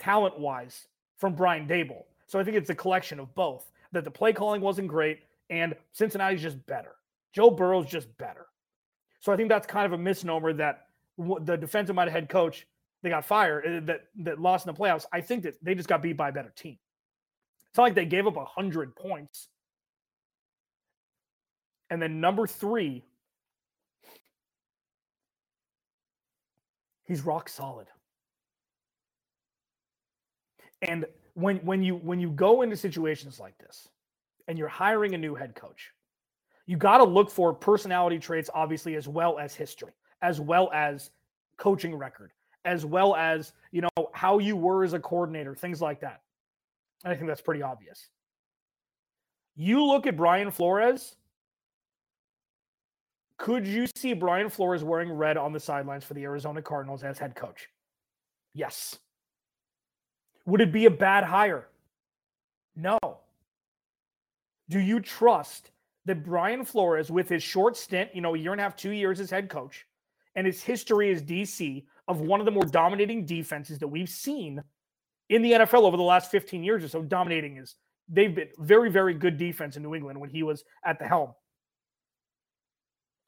talent 0.00 0.36
wise 0.36 0.88
from 1.16 1.36
Brian 1.36 1.68
Daboll. 1.68 2.06
So 2.26 2.40
I 2.40 2.44
think 2.44 2.56
it's 2.56 2.70
a 2.70 2.74
collection 2.74 3.20
of 3.20 3.32
both 3.36 3.70
that 3.92 4.02
the 4.02 4.10
play 4.10 4.32
calling 4.32 4.60
wasn't 4.60 4.88
great 4.88 5.20
and 5.48 5.76
Cincinnati's 5.92 6.42
just 6.42 6.66
better. 6.66 6.96
Joe 7.32 7.50
Burrow's 7.50 7.86
just 7.86 8.08
better. 8.18 8.46
So 9.20 9.32
I 9.32 9.36
think 9.36 9.48
that's 9.48 9.66
kind 9.66 9.86
of 9.86 9.92
a 9.92 10.02
misnomer 10.02 10.52
that 10.54 10.88
the 11.16 11.56
defensive 11.56 11.94
minded 11.94 12.10
head 12.10 12.28
coach 12.28 12.66
they 13.02 13.10
got 13.10 13.24
fired 13.24 13.64
uh, 13.64 13.86
that 13.86 14.00
that 14.24 14.40
lost 14.40 14.66
in 14.66 14.74
the 14.74 14.78
playoffs. 14.78 15.06
I 15.12 15.20
think 15.20 15.44
that 15.44 15.54
they 15.62 15.76
just 15.76 15.88
got 15.88 16.02
beat 16.02 16.16
by 16.16 16.30
a 16.30 16.32
better 16.32 16.52
team. 16.56 16.78
It's 17.76 17.78
not 17.78 17.84
like 17.84 17.94
they 17.94 18.06
gave 18.06 18.26
up 18.26 18.36
100 18.36 18.96
points. 18.96 19.48
And 21.90 22.00
then 22.00 22.22
number 22.22 22.46
three, 22.46 23.04
he's 27.04 27.20
rock 27.20 27.50
solid. 27.50 27.88
And 30.80 31.04
when 31.34 31.58
when 31.58 31.82
you 31.82 31.96
when 31.96 32.18
you 32.18 32.30
go 32.30 32.62
into 32.62 32.78
situations 32.78 33.38
like 33.38 33.58
this 33.58 33.90
and 34.48 34.56
you're 34.56 34.68
hiring 34.68 35.14
a 35.14 35.18
new 35.18 35.34
head 35.34 35.54
coach, 35.54 35.92
you 36.64 36.78
got 36.78 36.96
to 36.96 37.04
look 37.04 37.28
for 37.28 37.52
personality 37.52 38.18
traits 38.18 38.48
obviously 38.54 38.94
as 38.94 39.06
well 39.06 39.38
as 39.38 39.54
history, 39.54 39.92
as 40.22 40.40
well 40.40 40.70
as 40.72 41.10
coaching 41.58 41.94
record, 41.94 42.32
as 42.64 42.86
well 42.86 43.14
as, 43.14 43.52
you 43.70 43.82
know, 43.82 44.08
how 44.14 44.38
you 44.38 44.56
were 44.56 44.82
as 44.82 44.94
a 44.94 44.98
coordinator, 44.98 45.54
things 45.54 45.82
like 45.82 46.00
that. 46.00 46.22
I 47.04 47.14
think 47.14 47.26
that's 47.28 47.40
pretty 47.40 47.62
obvious. 47.62 48.08
You 49.54 49.84
look 49.84 50.06
at 50.06 50.16
Brian 50.16 50.50
Flores. 50.50 51.16
Could 53.38 53.66
you 53.66 53.86
see 53.96 54.14
Brian 54.14 54.48
Flores 54.48 54.82
wearing 54.82 55.12
red 55.12 55.36
on 55.36 55.52
the 55.52 55.60
sidelines 55.60 56.04
for 56.04 56.14
the 56.14 56.24
Arizona 56.24 56.62
Cardinals 56.62 57.02
as 57.02 57.18
head 57.18 57.34
coach? 57.34 57.68
Yes. 58.54 58.98
Would 60.46 60.60
it 60.60 60.72
be 60.72 60.86
a 60.86 60.90
bad 60.90 61.24
hire? 61.24 61.68
No. 62.74 62.98
Do 64.68 64.78
you 64.78 65.00
trust 65.00 65.70
that 66.06 66.24
Brian 66.24 66.64
Flores, 66.64 67.10
with 67.10 67.28
his 67.28 67.42
short 67.42 67.76
stint, 67.76 68.10
you 68.14 68.20
know, 68.20 68.34
a 68.34 68.38
year 68.38 68.52
and 68.52 68.60
a 68.60 68.64
half, 68.64 68.76
two 68.76 68.90
years 68.90 69.20
as 69.20 69.30
head 69.30 69.48
coach, 69.48 69.86
and 70.34 70.46
his 70.46 70.62
history 70.62 71.10
as 71.10 71.22
DC 71.22 71.84
of 72.08 72.20
one 72.20 72.40
of 72.40 72.46
the 72.46 72.52
more 72.52 72.64
dominating 72.64 73.26
defenses 73.26 73.78
that 73.78 73.88
we've 73.88 74.08
seen 74.08 74.62
in 75.28 75.42
the 75.42 75.52
NFL 75.52 75.82
over 75.82 75.96
the 75.96 76.02
last 76.02 76.30
15 76.30 76.62
years 76.62 76.84
or 76.84 76.88
so. 76.88 77.02
Dominating 77.02 77.56
is 77.56 77.74
they've 78.08 78.34
been 78.34 78.48
very, 78.58 78.90
very 78.90 79.14
good 79.14 79.38
defense 79.38 79.76
in 79.76 79.82
New 79.82 79.94
England 79.94 80.20
when 80.20 80.30
he 80.30 80.42
was 80.42 80.64
at 80.84 80.98
the 80.98 81.06
helm. 81.06 81.32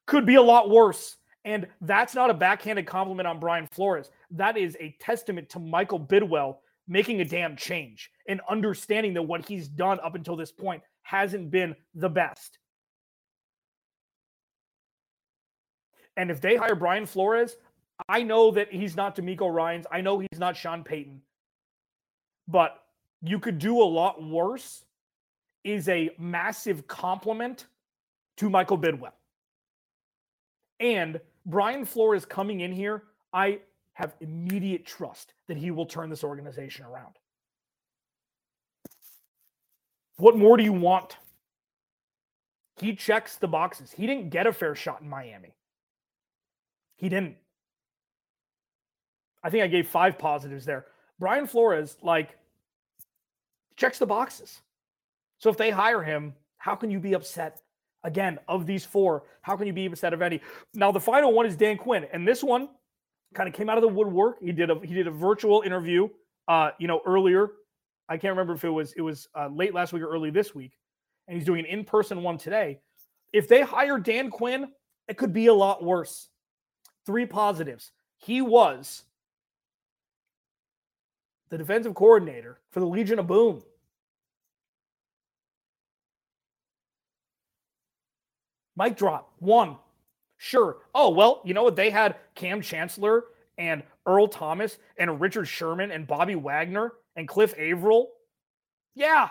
Could 0.07 0.25
be 0.25 0.35
a 0.35 0.41
lot 0.41 0.69
worse. 0.69 1.17
And 1.45 1.67
that's 1.81 2.15
not 2.15 2.29
a 2.29 2.33
backhanded 2.33 2.85
compliment 2.85 3.27
on 3.27 3.39
Brian 3.39 3.67
Flores. 3.71 4.11
That 4.31 4.57
is 4.57 4.75
a 4.79 4.95
testament 4.99 5.49
to 5.49 5.59
Michael 5.59 5.99
Bidwill 5.99 6.57
making 6.87 7.21
a 7.21 7.25
damn 7.25 7.55
change 7.55 8.09
and 8.27 8.41
understanding 8.49 9.13
that 9.13 9.21
what 9.21 9.47
he's 9.47 9.67
done 9.67 9.99
up 10.03 10.15
until 10.15 10.35
this 10.35 10.51
point 10.51 10.81
hasn't 11.03 11.49
been 11.49 11.75
the 11.93 12.09
best. 12.09 12.57
And 16.17 16.29
if 16.29 16.41
they 16.41 16.57
hire 16.57 16.75
Brian 16.75 17.05
Flores, 17.05 17.55
I 18.09 18.23
know 18.23 18.51
that 18.51 18.73
he's 18.73 18.95
not 18.95 19.15
DeMeco 19.15 19.51
Ryans. 19.53 19.85
I 19.91 20.01
know 20.01 20.19
he's 20.19 20.39
not 20.39 20.57
Sean 20.57 20.83
Payton 20.83 21.21
but 22.49 22.83
you 23.21 23.39
could 23.39 23.59
do 23.59 23.81
a 23.81 23.83
lot 23.83 24.21
worse 24.21 24.83
is 25.63 25.87
a 25.87 26.09
massive 26.17 26.87
compliment 26.87 27.67
to 28.37 28.49
Michael 28.49 28.77
Bidwill. 28.77 29.11
And 30.79 31.19
Brian 31.45 31.85
Flores 31.85 32.25
coming 32.25 32.61
in 32.61 32.71
here, 32.71 33.03
I 33.33 33.59
have 33.93 34.15
immediate 34.21 34.85
trust 34.85 35.33
that 35.47 35.57
he 35.57 35.71
will 35.71 35.85
turn 35.85 36.09
this 36.09 36.23
organization 36.23 36.85
around. 36.85 37.15
What 40.17 40.37
more 40.37 40.57
do 40.57 40.63
you 40.63 40.73
want? 40.73 41.17
He 42.77 42.95
checks 42.95 43.35
the 43.35 43.47
boxes. 43.47 43.91
He 43.91 44.07
didn't 44.07 44.29
get 44.29 44.47
a 44.47 44.53
fair 44.53 44.73
shot 44.73 45.01
in 45.01 45.09
Miami. 45.09 45.53
He 46.95 47.09
didn't. 47.09 47.35
I 49.43 49.49
think 49.49 49.63
I 49.63 49.67
gave 49.67 49.87
five 49.87 50.17
positives 50.17 50.65
there. 50.65 50.85
Brian 51.19 51.47
Flores, 51.47 51.97
like, 52.01 52.37
checks 53.79 53.97
the 53.97 54.05
boxes. 54.05 54.61
So 55.39 55.49
if 55.49 55.57
they 55.57 55.71
hire 55.71 56.03
him, 56.03 56.33
how 56.57 56.75
can 56.75 56.91
you 56.91 56.99
be 56.99 57.13
upset? 57.13 57.61
Again, 58.03 58.39
of 58.47 58.65
these 58.65 58.85
four, 58.85 59.23
how 59.41 59.57
can 59.57 59.67
you 59.67 59.73
be 59.73 59.85
upset 59.85 60.13
of 60.13 60.21
any? 60.21 60.41
Now 60.73 60.91
the 60.91 60.99
final 60.99 61.33
one 61.33 61.45
is 61.45 61.55
Dan 61.55 61.77
Quinn, 61.77 62.05
and 62.13 62.27
this 62.27 62.43
one 62.43 62.69
kind 63.33 63.47
of 63.47 63.55
came 63.55 63.69
out 63.69 63.77
of 63.77 63.81
the 63.81 63.89
woodwork. 63.89 64.41
He 64.41 64.51
did 64.51 64.69
a 64.69 64.79
he 64.83 64.93
did 64.93 65.07
a 65.07 65.11
virtual 65.11 65.63
interview, 65.65 66.07
uh, 66.47 66.71
you 66.79 66.87
know, 66.87 67.01
earlier. 67.05 67.51
I 68.07 68.17
can't 68.17 68.31
remember 68.31 68.53
if 68.53 68.63
it 68.63 68.69
was 68.69 68.93
it 68.93 69.01
was 69.01 69.27
uh, 69.35 69.49
late 69.49 69.73
last 69.73 69.91
week 69.91 70.03
or 70.03 70.09
early 70.09 70.29
this 70.29 70.55
week, 70.55 70.77
and 71.27 71.35
he's 71.35 71.45
doing 71.45 71.59
an 71.59 71.65
in 71.65 71.83
person 71.83 72.23
one 72.23 72.37
today. 72.37 72.79
If 73.33 73.47
they 73.47 73.61
hire 73.61 73.99
Dan 73.99 74.29
Quinn, 74.29 74.69
it 75.07 75.17
could 75.17 75.33
be 75.33 75.47
a 75.47 75.53
lot 75.53 75.83
worse. 75.83 76.29
Three 77.05 77.25
positives. 77.25 77.91
He 78.17 78.41
was 78.41 79.03
the 81.49 81.57
defensive 81.57 81.95
coordinator 81.95 82.59
for 82.71 82.79
the 82.79 82.85
Legion 82.85 83.19
of 83.19 83.27
Boom. 83.27 83.61
Mic 88.75 88.95
drop. 88.95 89.33
One. 89.39 89.77
Sure. 90.37 90.77
Oh, 90.95 91.09
well, 91.09 91.41
you 91.43 91.53
know 91.53 91.63
what? 91.63 91.75
They 91.75 91.89
had 91.89 92.15
Kam 92.33 92.61
Chancellor 92.61 93.25
and 93.57 93.83
Earl 94.05 94.29
Thomas 94.29 94.77
and 94.97 95.19
Richard 95.19 95.45
Sherman 95.45 95.91
and 95.91 96.07
Bobby 96.07 96.35
Wagner 96.35 96.93
and 97.17 97.27
Cliff 97.27 97.53
Avril. 97.57 98.09
Yeah. 98.95 99.29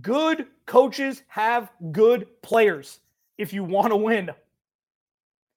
Good 0.00 0.46
coaches 0.66 1.22
have 1.28 1.70
good 1.92 2.26
players 2.42 2.98
if 3.38 3.52
you 3.52 3.62
want 3.62 3.90
to 3.90 3.96
win. 3.96 4.30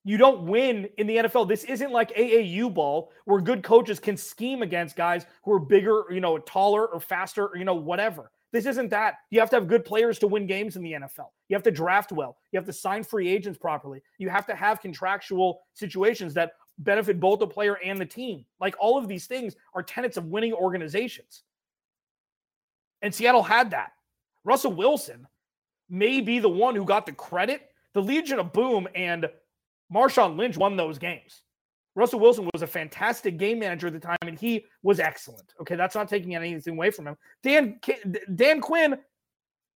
You 0.07 0.15
don't 0.15 0.43
win 0.43 0.87
in 0.97 1.05
the 1.05 1.17
NFL. 1.17 1.49
This 1.49 1.65
isn't 1.65 1.91
like 1.91 2.15
AAU 2.15 2.73
ball 2.73 3.11
where 3.25 3.41
good 3.41 3.61
coaches 3.61 3.99
can 3.99 4.15
scheme 4.15 4.61
against 4.61 4.95
guys 4.95 5.25
who 5.43 5.51
are 5.51 5.59
bigger, 5.59 6.05
you 6.09 6.21
know, 6.21 6.37
taller 6.37 6.87
or 6.87 7.01
faster, 7.01 7.47
or, 7.47 7.57
you 7.57 7.65
know, 7.65 7.75
whatever. 7.75 8.31
This 8.53 8.65
isn't 8.67 8.87
that. 8.91 9.15
You 9.31 9.41
have 9.41 9.49
to 9.49 9.57
have 9.57 9.67
good 9.67 9.83
players 9.83 10.17
to 10.19 10.27
win 10.27 10.47
games 10.47 10.77
in 10.77 10.81
the 10.81 10.93
NFL. 10.93 11.31
You 11.49 11.57
have 11.57 11.63
to 11.63 11.71
draft 11.71 12.13
well. 12.13 12.37
You 12.53 12.57
have 12.57 12.65
to 12.67 12.71
sign 12.71 13.03
free 13.03 13.27
agents 13.27 13.59
properly. 13.59 14.01
You 14.17 14.29
have 14.29 14.45
to 14.45 14.55
have 14.55 14.79
contractual 14.79 15.59
situations 15.73 16.33
that 16.35 16.53
benefit 16.77 17.19
both 17.19 17.39
the 17.39 17.47
player 17.47 17.77
and 17.83 17.99
the 17.99 18.05
team. 18.05 18.45
Like 18.61 18.75
all 18.79 18.97
of 18.97 19.09
these 19.09 19.27
things 19.27 19.57
are 19.73 19.83
tenets 19.83 20.15
of 20.15 20.27
winning 20.27 20.53
organizations. 20.53 21.43
And 23.01 23.13
Seattle 23.13 23.43
had 23.43 23.71
that. 23.71 23.91
Russell 24.45 24.71
Wilson 24.71 25.27
may 25.89 26.21
be 26.21 26.39
the 26.39 26.47
one 26.47 26.75
who 26.75 26.85
got 26.85 27.05
the 27.05 27.11
credit. 27.11 27.71
The 27.91 28.01
Legion 28.01 28.39
of 28.39 28.53
Boom 28.53 28.87
and 28.95 29.27
Marshawn 29.93 30.37
Lynch 30.37 30.57
won 30.57 30.75
those 30.75 30.97
games. 30.97 31.41
Russell 31.95 32.19
Wilson 32.19 32.47
was 32.53 32.61
a 32.61 32.67
fantastic 32.67 33.37
game 33.37 33.59
manager 33.59 33.87
at 33.87 33.93
the 33.93 33.99
time, 33.99 34.17
and 34.21 34.37
he 34.37 34.65
was 34.83 34.99
excellent. 34.99 35.53
Okay, 35.59 35.75
that's 35.75 35.95
not 35.95 36.07
taking 36.07 36.35
anything 36.35 36.75
away 36.75 36.91
from 36.91 37.07
him. 37.07 37.17
Dan 37.41 37.79
Dan 38.35 38.61
Quinn 38.61 38.97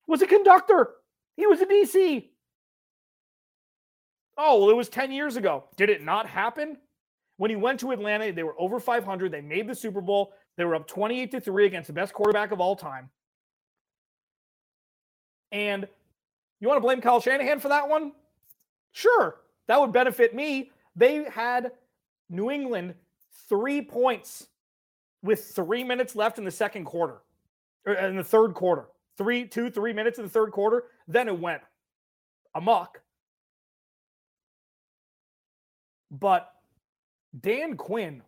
was 0.07 0.21
a 0.21 0.27
conductor. 0.27 0.97
He 1.37 1.47
was 1.47 1.63
a 1.63 1.67
DC. 1.67 2.29
Oh, 4.37 4.61
well, 4.61 4.71
it 4.71 4.77
was 4.77 4.89
10 4.89 5.13
years 5.13 5.37
ago. 5.37 5.65
Did 5.77 5.89
it 5.89 6.03
not 6.03 6.27
happen? 6.27 6.77
When 7.39 7.51
he 7.51 7.57
went 7.57 7.81
to 7.81 7.91
Atlanta, 7.91 8.33
they 8.33 8.43
were 8.43 8.55
over 8.59 8.79
500. 8.79 9.33
They 9.33 9.41
made 9.41 9.67
the 9.67 9.75
Super 9.75 10.03
Bowl. 10.03 10.35
They 10.59 10.65
were 10.67 10.75
up 10.75 10.87
28 10.87 11.31
to 11.31 11.41
3 11.41 11.67
against 11.67 11.87
the 11.87 11.93
best 11.95 12.13
quarterback 12.13 12.53
of 12.53 12.61
all 12.61 12.77
time. 12.77 13.09
And 15.53 15.89
you 16.61 16.69
want 16.69 16.77
to 16.77 16.83
blame 16.83 17.01
Kyle 17.01 17.21
Shanahan 17.21 17.61
for 17.61 17.69
that 17.69 17.89
one? 17.89 18.13
Sure. 18.93 19.37
That 19.71 19.81
would 19.81 19.93
benefit 19.93 20.35
me. 20.35 20.73
They 20.97 21.23
had 21.31 21.71
New 22.29 22.51
England 22.51 22.93
three 23.49 23.81
points 23.81 24.49
with 25.23 25.45
three 25.55 25.85
minutes 25.85 26.17
left 26.17 26.39
in 26.39 26.45
the 26.45 26.51
second 26.51 26.87
quarter, 26.87 27.19
or 27.87 27.93
in 27.95 28.17
the 28.17 28.25
third 28.25 28.55
quarter. 28.55 28.87
Three, 29.17 29.47
two, 29.47 29.71
three 29.71 29.93
minutes 29.93 30.19
in 30.19 30.25
the 30.25 30.29
third 30.29 30.51
quarter. 30.51 30.87
Then 31.07 31.29
it 31.29 31.39
went 31.39 31.63
amok. 32.53 33.01
But 36.11 36.53
Dan 37.41 37.77
Quinn 37.77 38.25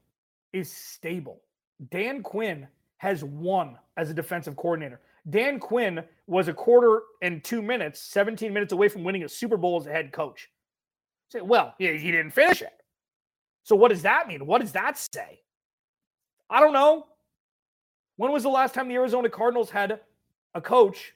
is 0.52 0.70
stable. 0.70 1.42
Dan 1.90 2.22
Quinn 2.22 2.68
has 2.98 3.24
won 3.24 3.76
as 3.96 4.10
a 4.10 4.14
defensive 4.14 4.54
coordinator. 4.54 5.00
Dan 5.28 5.58
Quinn 5.58 6.04
was 6.28 6.46
a 6.46 6.54
quarter 6.54 7.02
and 7.20 7.42
two 7.42 7.62
minutes, 7.62 8.00
17 8.00 8.52
minutes 8.52 8.72
away 8.72 8.88
from 8.88 9.02
winning 9.02 9.24
a 9.24 9.28
Super 9.28 9.56
Bowl 9.56 9.80
as 9.80 9.88
a 9.88 9.90
head 9.90 10.12
coach. 10.12 10.48
Say, 11.32 11.40
well, 11.40 11.74
he, 11.78 11.96
he 11.96 12.10
didn't 12.10 12.32
finish 12.32 12.60
it. 12.60 12.74
So 13.62 13.74
what 13.74 13.88
does 13.88 14.02
that 14.02 14.28
mean? 14.28 14.44
What 14.44 14.60
does 14.60 14.72
that 14.72 14.98
say? 14.98 15.40
I 16.50 16.60
don't 16.60 16.74
know. 16.74 17.06
When 18.16 18.32
was 18.32 18.42
the 18.42 18.50
last 18.50 18.74
time 18.74 18.86
the 18.86 18.96
Arizona 18.96 19.30
Cardinals 19.30 19.70
had 19.70 20.00
a 20.54 20.60
coach, 20.60 21.14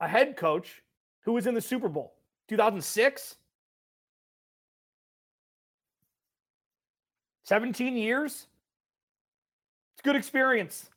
a 0.00 0.06
head 0.06 0.36
coach, 0.36 0.82
who 1.22 1.32
was 1.32 1.46
in 1.46 1.54
the 1.54 1.62
Super 1.62 1.88
Bowl? 1.88 2.12
2006? 2.48 3.36
17 7.44 7.96
years? 7.96 8.48
It's 9.94 10.02
good 10.02 10.14
experience. 10.14 10.90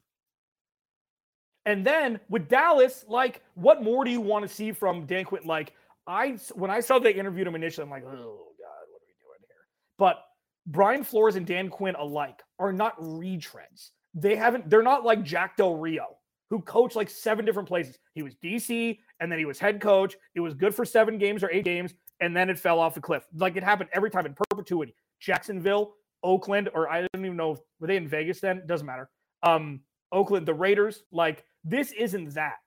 And 1.65 1.85
then 1.85 2.19
with 2.27 2.49
Dallas, 2.49 3.05
like, 3.07 3.41
what 3.55 3.81
more 3.81 4.03
do 4.03 4.11
you 4.11 4.19
want 4.19 4.45
to 4.45 4.53
see 4.53 4.73
from 4.73 5.05
Dan 5.05 5.23
Quinn? 5.23 5.43
Like, 5.45 5.71
I 6.07 6.37
when 6.53 6.69
I 6.69 6.79
saw 6.79 6.99
they 6.99 7.13
interviewed 7.13 7.47
him 7.47 7.55
initially, 7.55 7.83
I'm 7.83 7.89
like, 7.89 8.03
oh 8.03 8.09
God, 8.09 8.83
what 8.89 9.01
are 9.01 9.07
we 9.07 9.15
doing 9.21 9.39
here? 9.47 9.65
But 9.97 10.23
Brian 10.67 11.03
Flores 11.03 11.35
and 11.35 11.45
Dan 11.45 11.69
Quinn 11.69 11.95
alike 11.95 12.41
are 12.59 12.73
not 12.73 12.99
retreads. 12.99 13.89
They 14.13 14.35
haven't, 14.35 14.69
they're 14.69 14.83
not 14.83 15.03
like 15.03 15.23
Jack 15.23 15.57
Del 15.57 15.75
Rio, 15.75 16.05
who 16.49 16.61
coached 16.61 16.95
like 16.95 17.09
seven 17.09 17.45
different 17.45 17.67
places. 17.67 17.97
He 18.13 18.23
was 18.23 18.35
DC 18.35 18.99
and 19.19 19.31
then 19.31 19.39
he 19.39 19.45
was 19.45 19.59
head 19.59 19.81
coach. 19.81 20.15
It 20.35 20.39
was 20.39 20.53
good 20.53 20.73
for 20.75 20.85
seven 20.85 21.17
games 21.17 21.43
or 21.43 21.51
eight 21.51 21.65
games, 21.65 21.93
and 22.19 22.35
then 22.35 22.49
it 22.49 22.59
fell 22.59 22.79
off 22.79 22.93
the 22.93 23.01
cliff. 23.01 23.23
Like 23.35 23.55
it 23.55 23.63
happened 23.63 23.89
every 23.93 24.09
time 24.09 24.25
in 24.25 24.35
perpetuity. 24.35 24.95
Jacksonville, 25.19 25.95
Oakland, 26.21 26.69
or 26.73 26.89
I 26.89 27.01
don't 27.01 27.25
even 27.25 27.37
know, 27.37 27.57
were 27.79 27.87
they 27.87 27.97
in 27.97 28.07
Vegas 28.07 28.39
then? 28.39 28.63
Doesn't 28.67 28.85
matter. 28.87 29.09
Um, 29.41 29.81
Oakland, 30.11 30.45
the 30.45 30.53
Raiders, 30.53 31.03
like 31.11 31.43
this 31.63 31.91
isn't 31.91 32.33
that. 32.35 32.57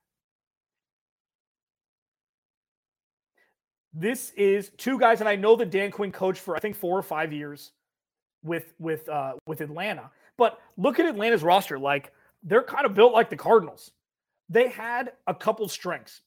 This 3.99 4.31
is 4.37 4.69
two 4.77 4.99
guys, 4.99 5.21
and 5.21 5.29
I 5.29 5.35
know 5.35 5.55
that 5.55 5.71
Dan 5.71 5.89
Quinn 5.89 6.11
coached 6.11 6.41
for 6.41 6.55
I 6.55 6.59
think 6.59 6.75
four 6.75 6.97
or 6.97 7.01
five 7.01 7.33
years 7.33 7.71
with 8.43 8.73
with 8.77 9.09
uh 9.09 9.33
with 9.47 9.61
Atlanta. 9.61 10.11
But 10.37 10.59
look 10.77 10.99
at 10.99 11.07
Atlanta's 11.07 11.41
roster. 11.41 11.79
Like 11.79 12.13
they're 12.43 12.61
kind 12.61 12.85
of 12.85 12.93
built 12.93 13.13
like 13.13 13.31
the 13.31 13.35
Cardinals. 13.35 13.89
They 14.49 14.67
had 14.67 15.13
a 15.25 15.33
couple 15.33 15.67
strengths. 15.67 16.21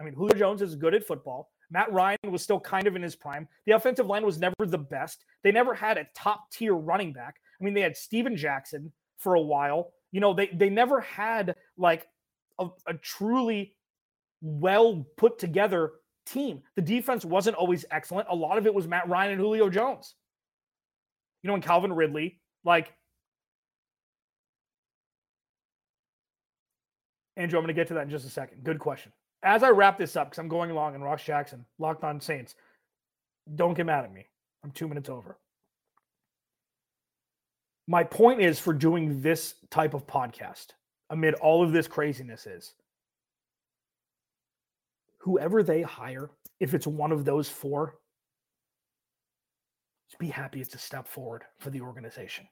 I 0.00 0.04
mean, 0.04 0.14
Julio 0.14 0.34
Jones 0.34 0.62
is 0.62 0.76
good 0.76 0.94
at 0.94 1.06
football. 1.06 1.50
Matt 1.70 1.92
Ryan 1.92 2.18
was 2.30 2.40
still 2.40 2.58
kind 2.58 2.86
of 2.86 2.96
in 2.96 3.02
his 3.02 3.16
prime. 3.16 3.48
The 3.66 3.72
offensive 3.72 4.06
line 4.06 4.24
was 4.24 4.38
never 4.38 4.54
the 4.60 4.78
best. 4.78 5.24
They 5.42 5.52
never 5.52 5.74
had 5.74 5.98
a 5.98 6.06
top 6.14 6.50
tier 6.50 6.74
running 6.74 7.12
back. 7.12 7.36
I 7.60 7.64
mean, 7.64 7.74
they 7.74 7.82
had 7.82 7.98
Steven 7.98 8.34
Jackson 8.34 8.90
for 9.18 9.34
a 9.34 9.40
while. 9.40 9.92
You 10.10 10.20
know, 10.20 10.32
they 10.32 10.46
they 10.54 10.70
never 10.70 11.02
had 11.02 11.54
like 11.76 12.06
a, 12.58 12.68
a 12.86 12.94
truly 12.94 13.76
well 14.40 15.06
put 15.18 15.38
together 15.38 15.92
team. 16.26 16.62
The 16.76 16.82
defense 16.82 17.24
wasn't 17.24 17.56
always 17.56 17.84
excellent. 17.90 18.28
A 18.30 18.34
lot 18.34 18.58
of 18.58 18.66
it 18.66 18.74
was 18.74 18.88
Matt 18.88 19.08
Ryan 19.08 19.32
and 19.32 19.40
Julio 19.40 19.68
Jones. 19.68 20.14
You 21.42 21.48
know, 21.48 21.54
and 21.54 21.62
Calvin 21.62 21.92
Ridley, 21.92 22.40
like 22.64 22.92
Andrew, 27.36 27.58
I'm 27.58 27.64
going 27.64 27.74
to 27.74 27.78
get 27.78 27.88
to 27.88 27.94
that 27.94 28.04
in 28.04 28.10
just 28.10 28.26
a 28.26 28.30
second. 28.30 28.64
Good 28.64 28.78
question. 28.78 29.12
As 29.42 29.62
I 29.62 29.70
wrap 29.70 29.98
this 29.98 30.16
up, 30.16 30.28
because 30.28 30.38
I'm 30.38 30.48
going 30.48 30.72
long, 30.72 30.94
and 30.94 31.04
Ross 31.04 31.22
Jackson, 31.22 31.66
locked 31.78 32.04
on 32.04 32.20
Saints, 32.20 32.54
don't 33.56 33.74
get 33.74 33.86
mad 33.86 34.04
at 34.04 34.12
me. 34.12 34.26
I'm 34.62 34.70
two 34.70 34.88
minutes 34.88 35.10
over. 35.10 35.36
My 37.86 38.02
point 38.02 38.40
is 38.40 38.58
for 38.58 38.72
doing 38.72 39.20
this 39.20 39.56
type 39.70 39.92
of 39.92 40.06
podcast 40.06 40.68
amid 41.10 41.34
all 41.34 41.62
of 41.62 41.72
this 41.72 41.86
craziness 41.86 42.46
is 42.46 42.72
whoever 45.24 45.62
they 45.62 45.82
hire, 45.82 46.30
if 46.60 46.74
it's 46.74 46.86
one 46.86 47.10
of 47.10 47.24
those 47.24 47.48
four, 47.48 47.96
be 50.18 50.28
happy 50.28 50.60
it's 50.60 50.74
a 50.74 50.78
step 50.78 51.08
forward 51.08 51.42
for 51.58 51.70
the 51.70 51.80
organization. 51.80 52.46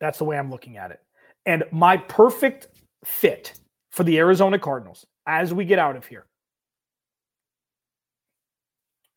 That's 0.00 0.18
the 0.18 0.24
way 0.24 0.38
I'm 0.38 0.50
looking 0.50 0.76
at 0.76 0.90
it. 0.90 1.00
And 1.46 1.64
my 1.72 1.96
perfect 1.96 2.68
fit 3.04 3.54
for 3.90 4.04
the 4.04 4.18
Arizona 4.18 4.58
Cardinals 4.58 5.06
as 5.26 5.54
we 5.54 5.64
get 5.64 5.78
out 5.78 5.96
of 5.96 6.06
here. 6.06 6.26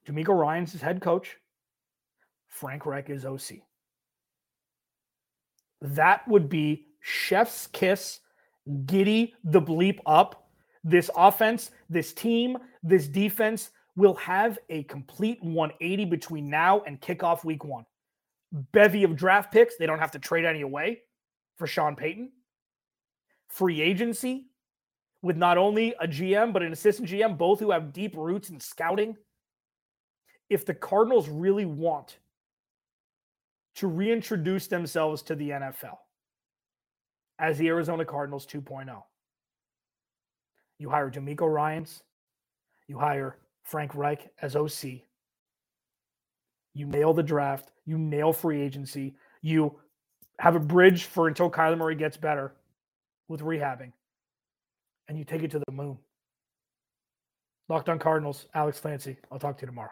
DeMeco 0.07 0.29
Ryans 0.39 0.75
is 0.75 0.81
head 0.81 1.01
coach. 1.01 1.37
Frank 2.47 2.85
Reich 2.85 3.09
is 3.09 3.25
OC. 3.25 3.59
That 5.81 6.27
would 6.27 6.47
be 6.47 6.87
chef's 7.01 7.67
kiss, 7.67 8.19
giddy 8.85 9.33
the 9.43 9.61
bleep 9.61 9.99
up. 10.05 10.44
This 10.87 11.09
offense, 11.17 11.71
this 11.89 12.13
team, 12.13 12.59
this 12.83 13.07
defense 13.07 13.71
will 13.95 14.13
have 14.15 14.59
a 14.69 14.83
complete 14.83 15.43
180 15.43 16.05
between 16.05 16.47
now 16.47 16.81
and 16.85 17.01
kickoff 17.01 17.43
week 17.43 17.65
one. 17.65 17.85
Bevy 18.71 19.03
of 19.03 19.15
draft 19.15 19.51
picks. 19.51 19.77
They 19.77 19.87
don't 19.87 19.99
have 19.99 20.11
to 20.11 20.19
trade 20.19 20.45
any 20.45 20.61
away 20.61 21.01
for 21.57 21.65
Sean 21.65 21.95
Payton. 21.95 22.31
Free 23.49 23.81
agency, 23.81 24.45
with 25.23 25.37
not 25.37 25.57
only 25.57 25.95
a 25.99 26.07
GM, 26.07 26.53
but 26.53 26.61
an 26.61 26.71
assistant 26.71 27.09
GM, 27.09 27.35
both 27.35 27.59
who 27.59 27.71
have 27.71 27.91
deep 27.91 28.15
roots 28.15 28.49
in 28.49 28.59
scouting. 28.59 29.17
If 30.51 30.67
the 30.67 30.75
Cardinals 30.75 31.27
really 31.27 31.65
want 31.65 32.19
to 33.77 33.87
reintroduce 33.87 34.67
themselves 34.67 35.23
to 35.23 35.35
the 35.35 35.49
NFL 35.49 35.97
as 37.39 37.57
the 37.57 37.69
Arizona 37.69 38.05
Cardinals 38.05 38.45
2.0, 38.45 39.01
you 40.79 40.89
hire 40.89 41.09
DeMeco 41.09 41.51
Ryans, 41.51 42.03
you 42.87 42.97
hire 42.97 43.37
Frank 43.63 43.95
Reich 43.95 44.29
as 44.41 44.55
OC, 44.55 45.01
you 46.73 46.85
nail 46.85 47.13
the 47.13 47.23
draft, 47.23 47.71
you 47.85 47.97
nail 47.97 48.33
free 48.33 48.61
agency, 48.61 49.15
you 49.41 49.75
have 50.39 50.55
a 50.55 50.59
bridge 50.59 51.05
for 51.05 51.27
until 51.27 51.49
Kyler 51.49 51.77
Murray 51.77 51.95
gets 51.95 52.17
better 52.17 52.53
with 53.27 53.41
rehabbing 53.41 53.91
and 55.07 55.17
you 55.17 55.23
take 55.23 55.43
it 55.43 55.51
to 55.51 55.59
the 55.59 55.71
moon. 55.71 55.97
Locked 57.69 57.89
on 57.89 57.99
Cardinals, 57.99 58.45
Alex 58.53 58.79
Clancy. 58.79 59.17
I'll 59.31 59.39
talk 59.39 59.57
to 59.57 59.61
you 59.63 59.67
tomorrow. 59.67 59.91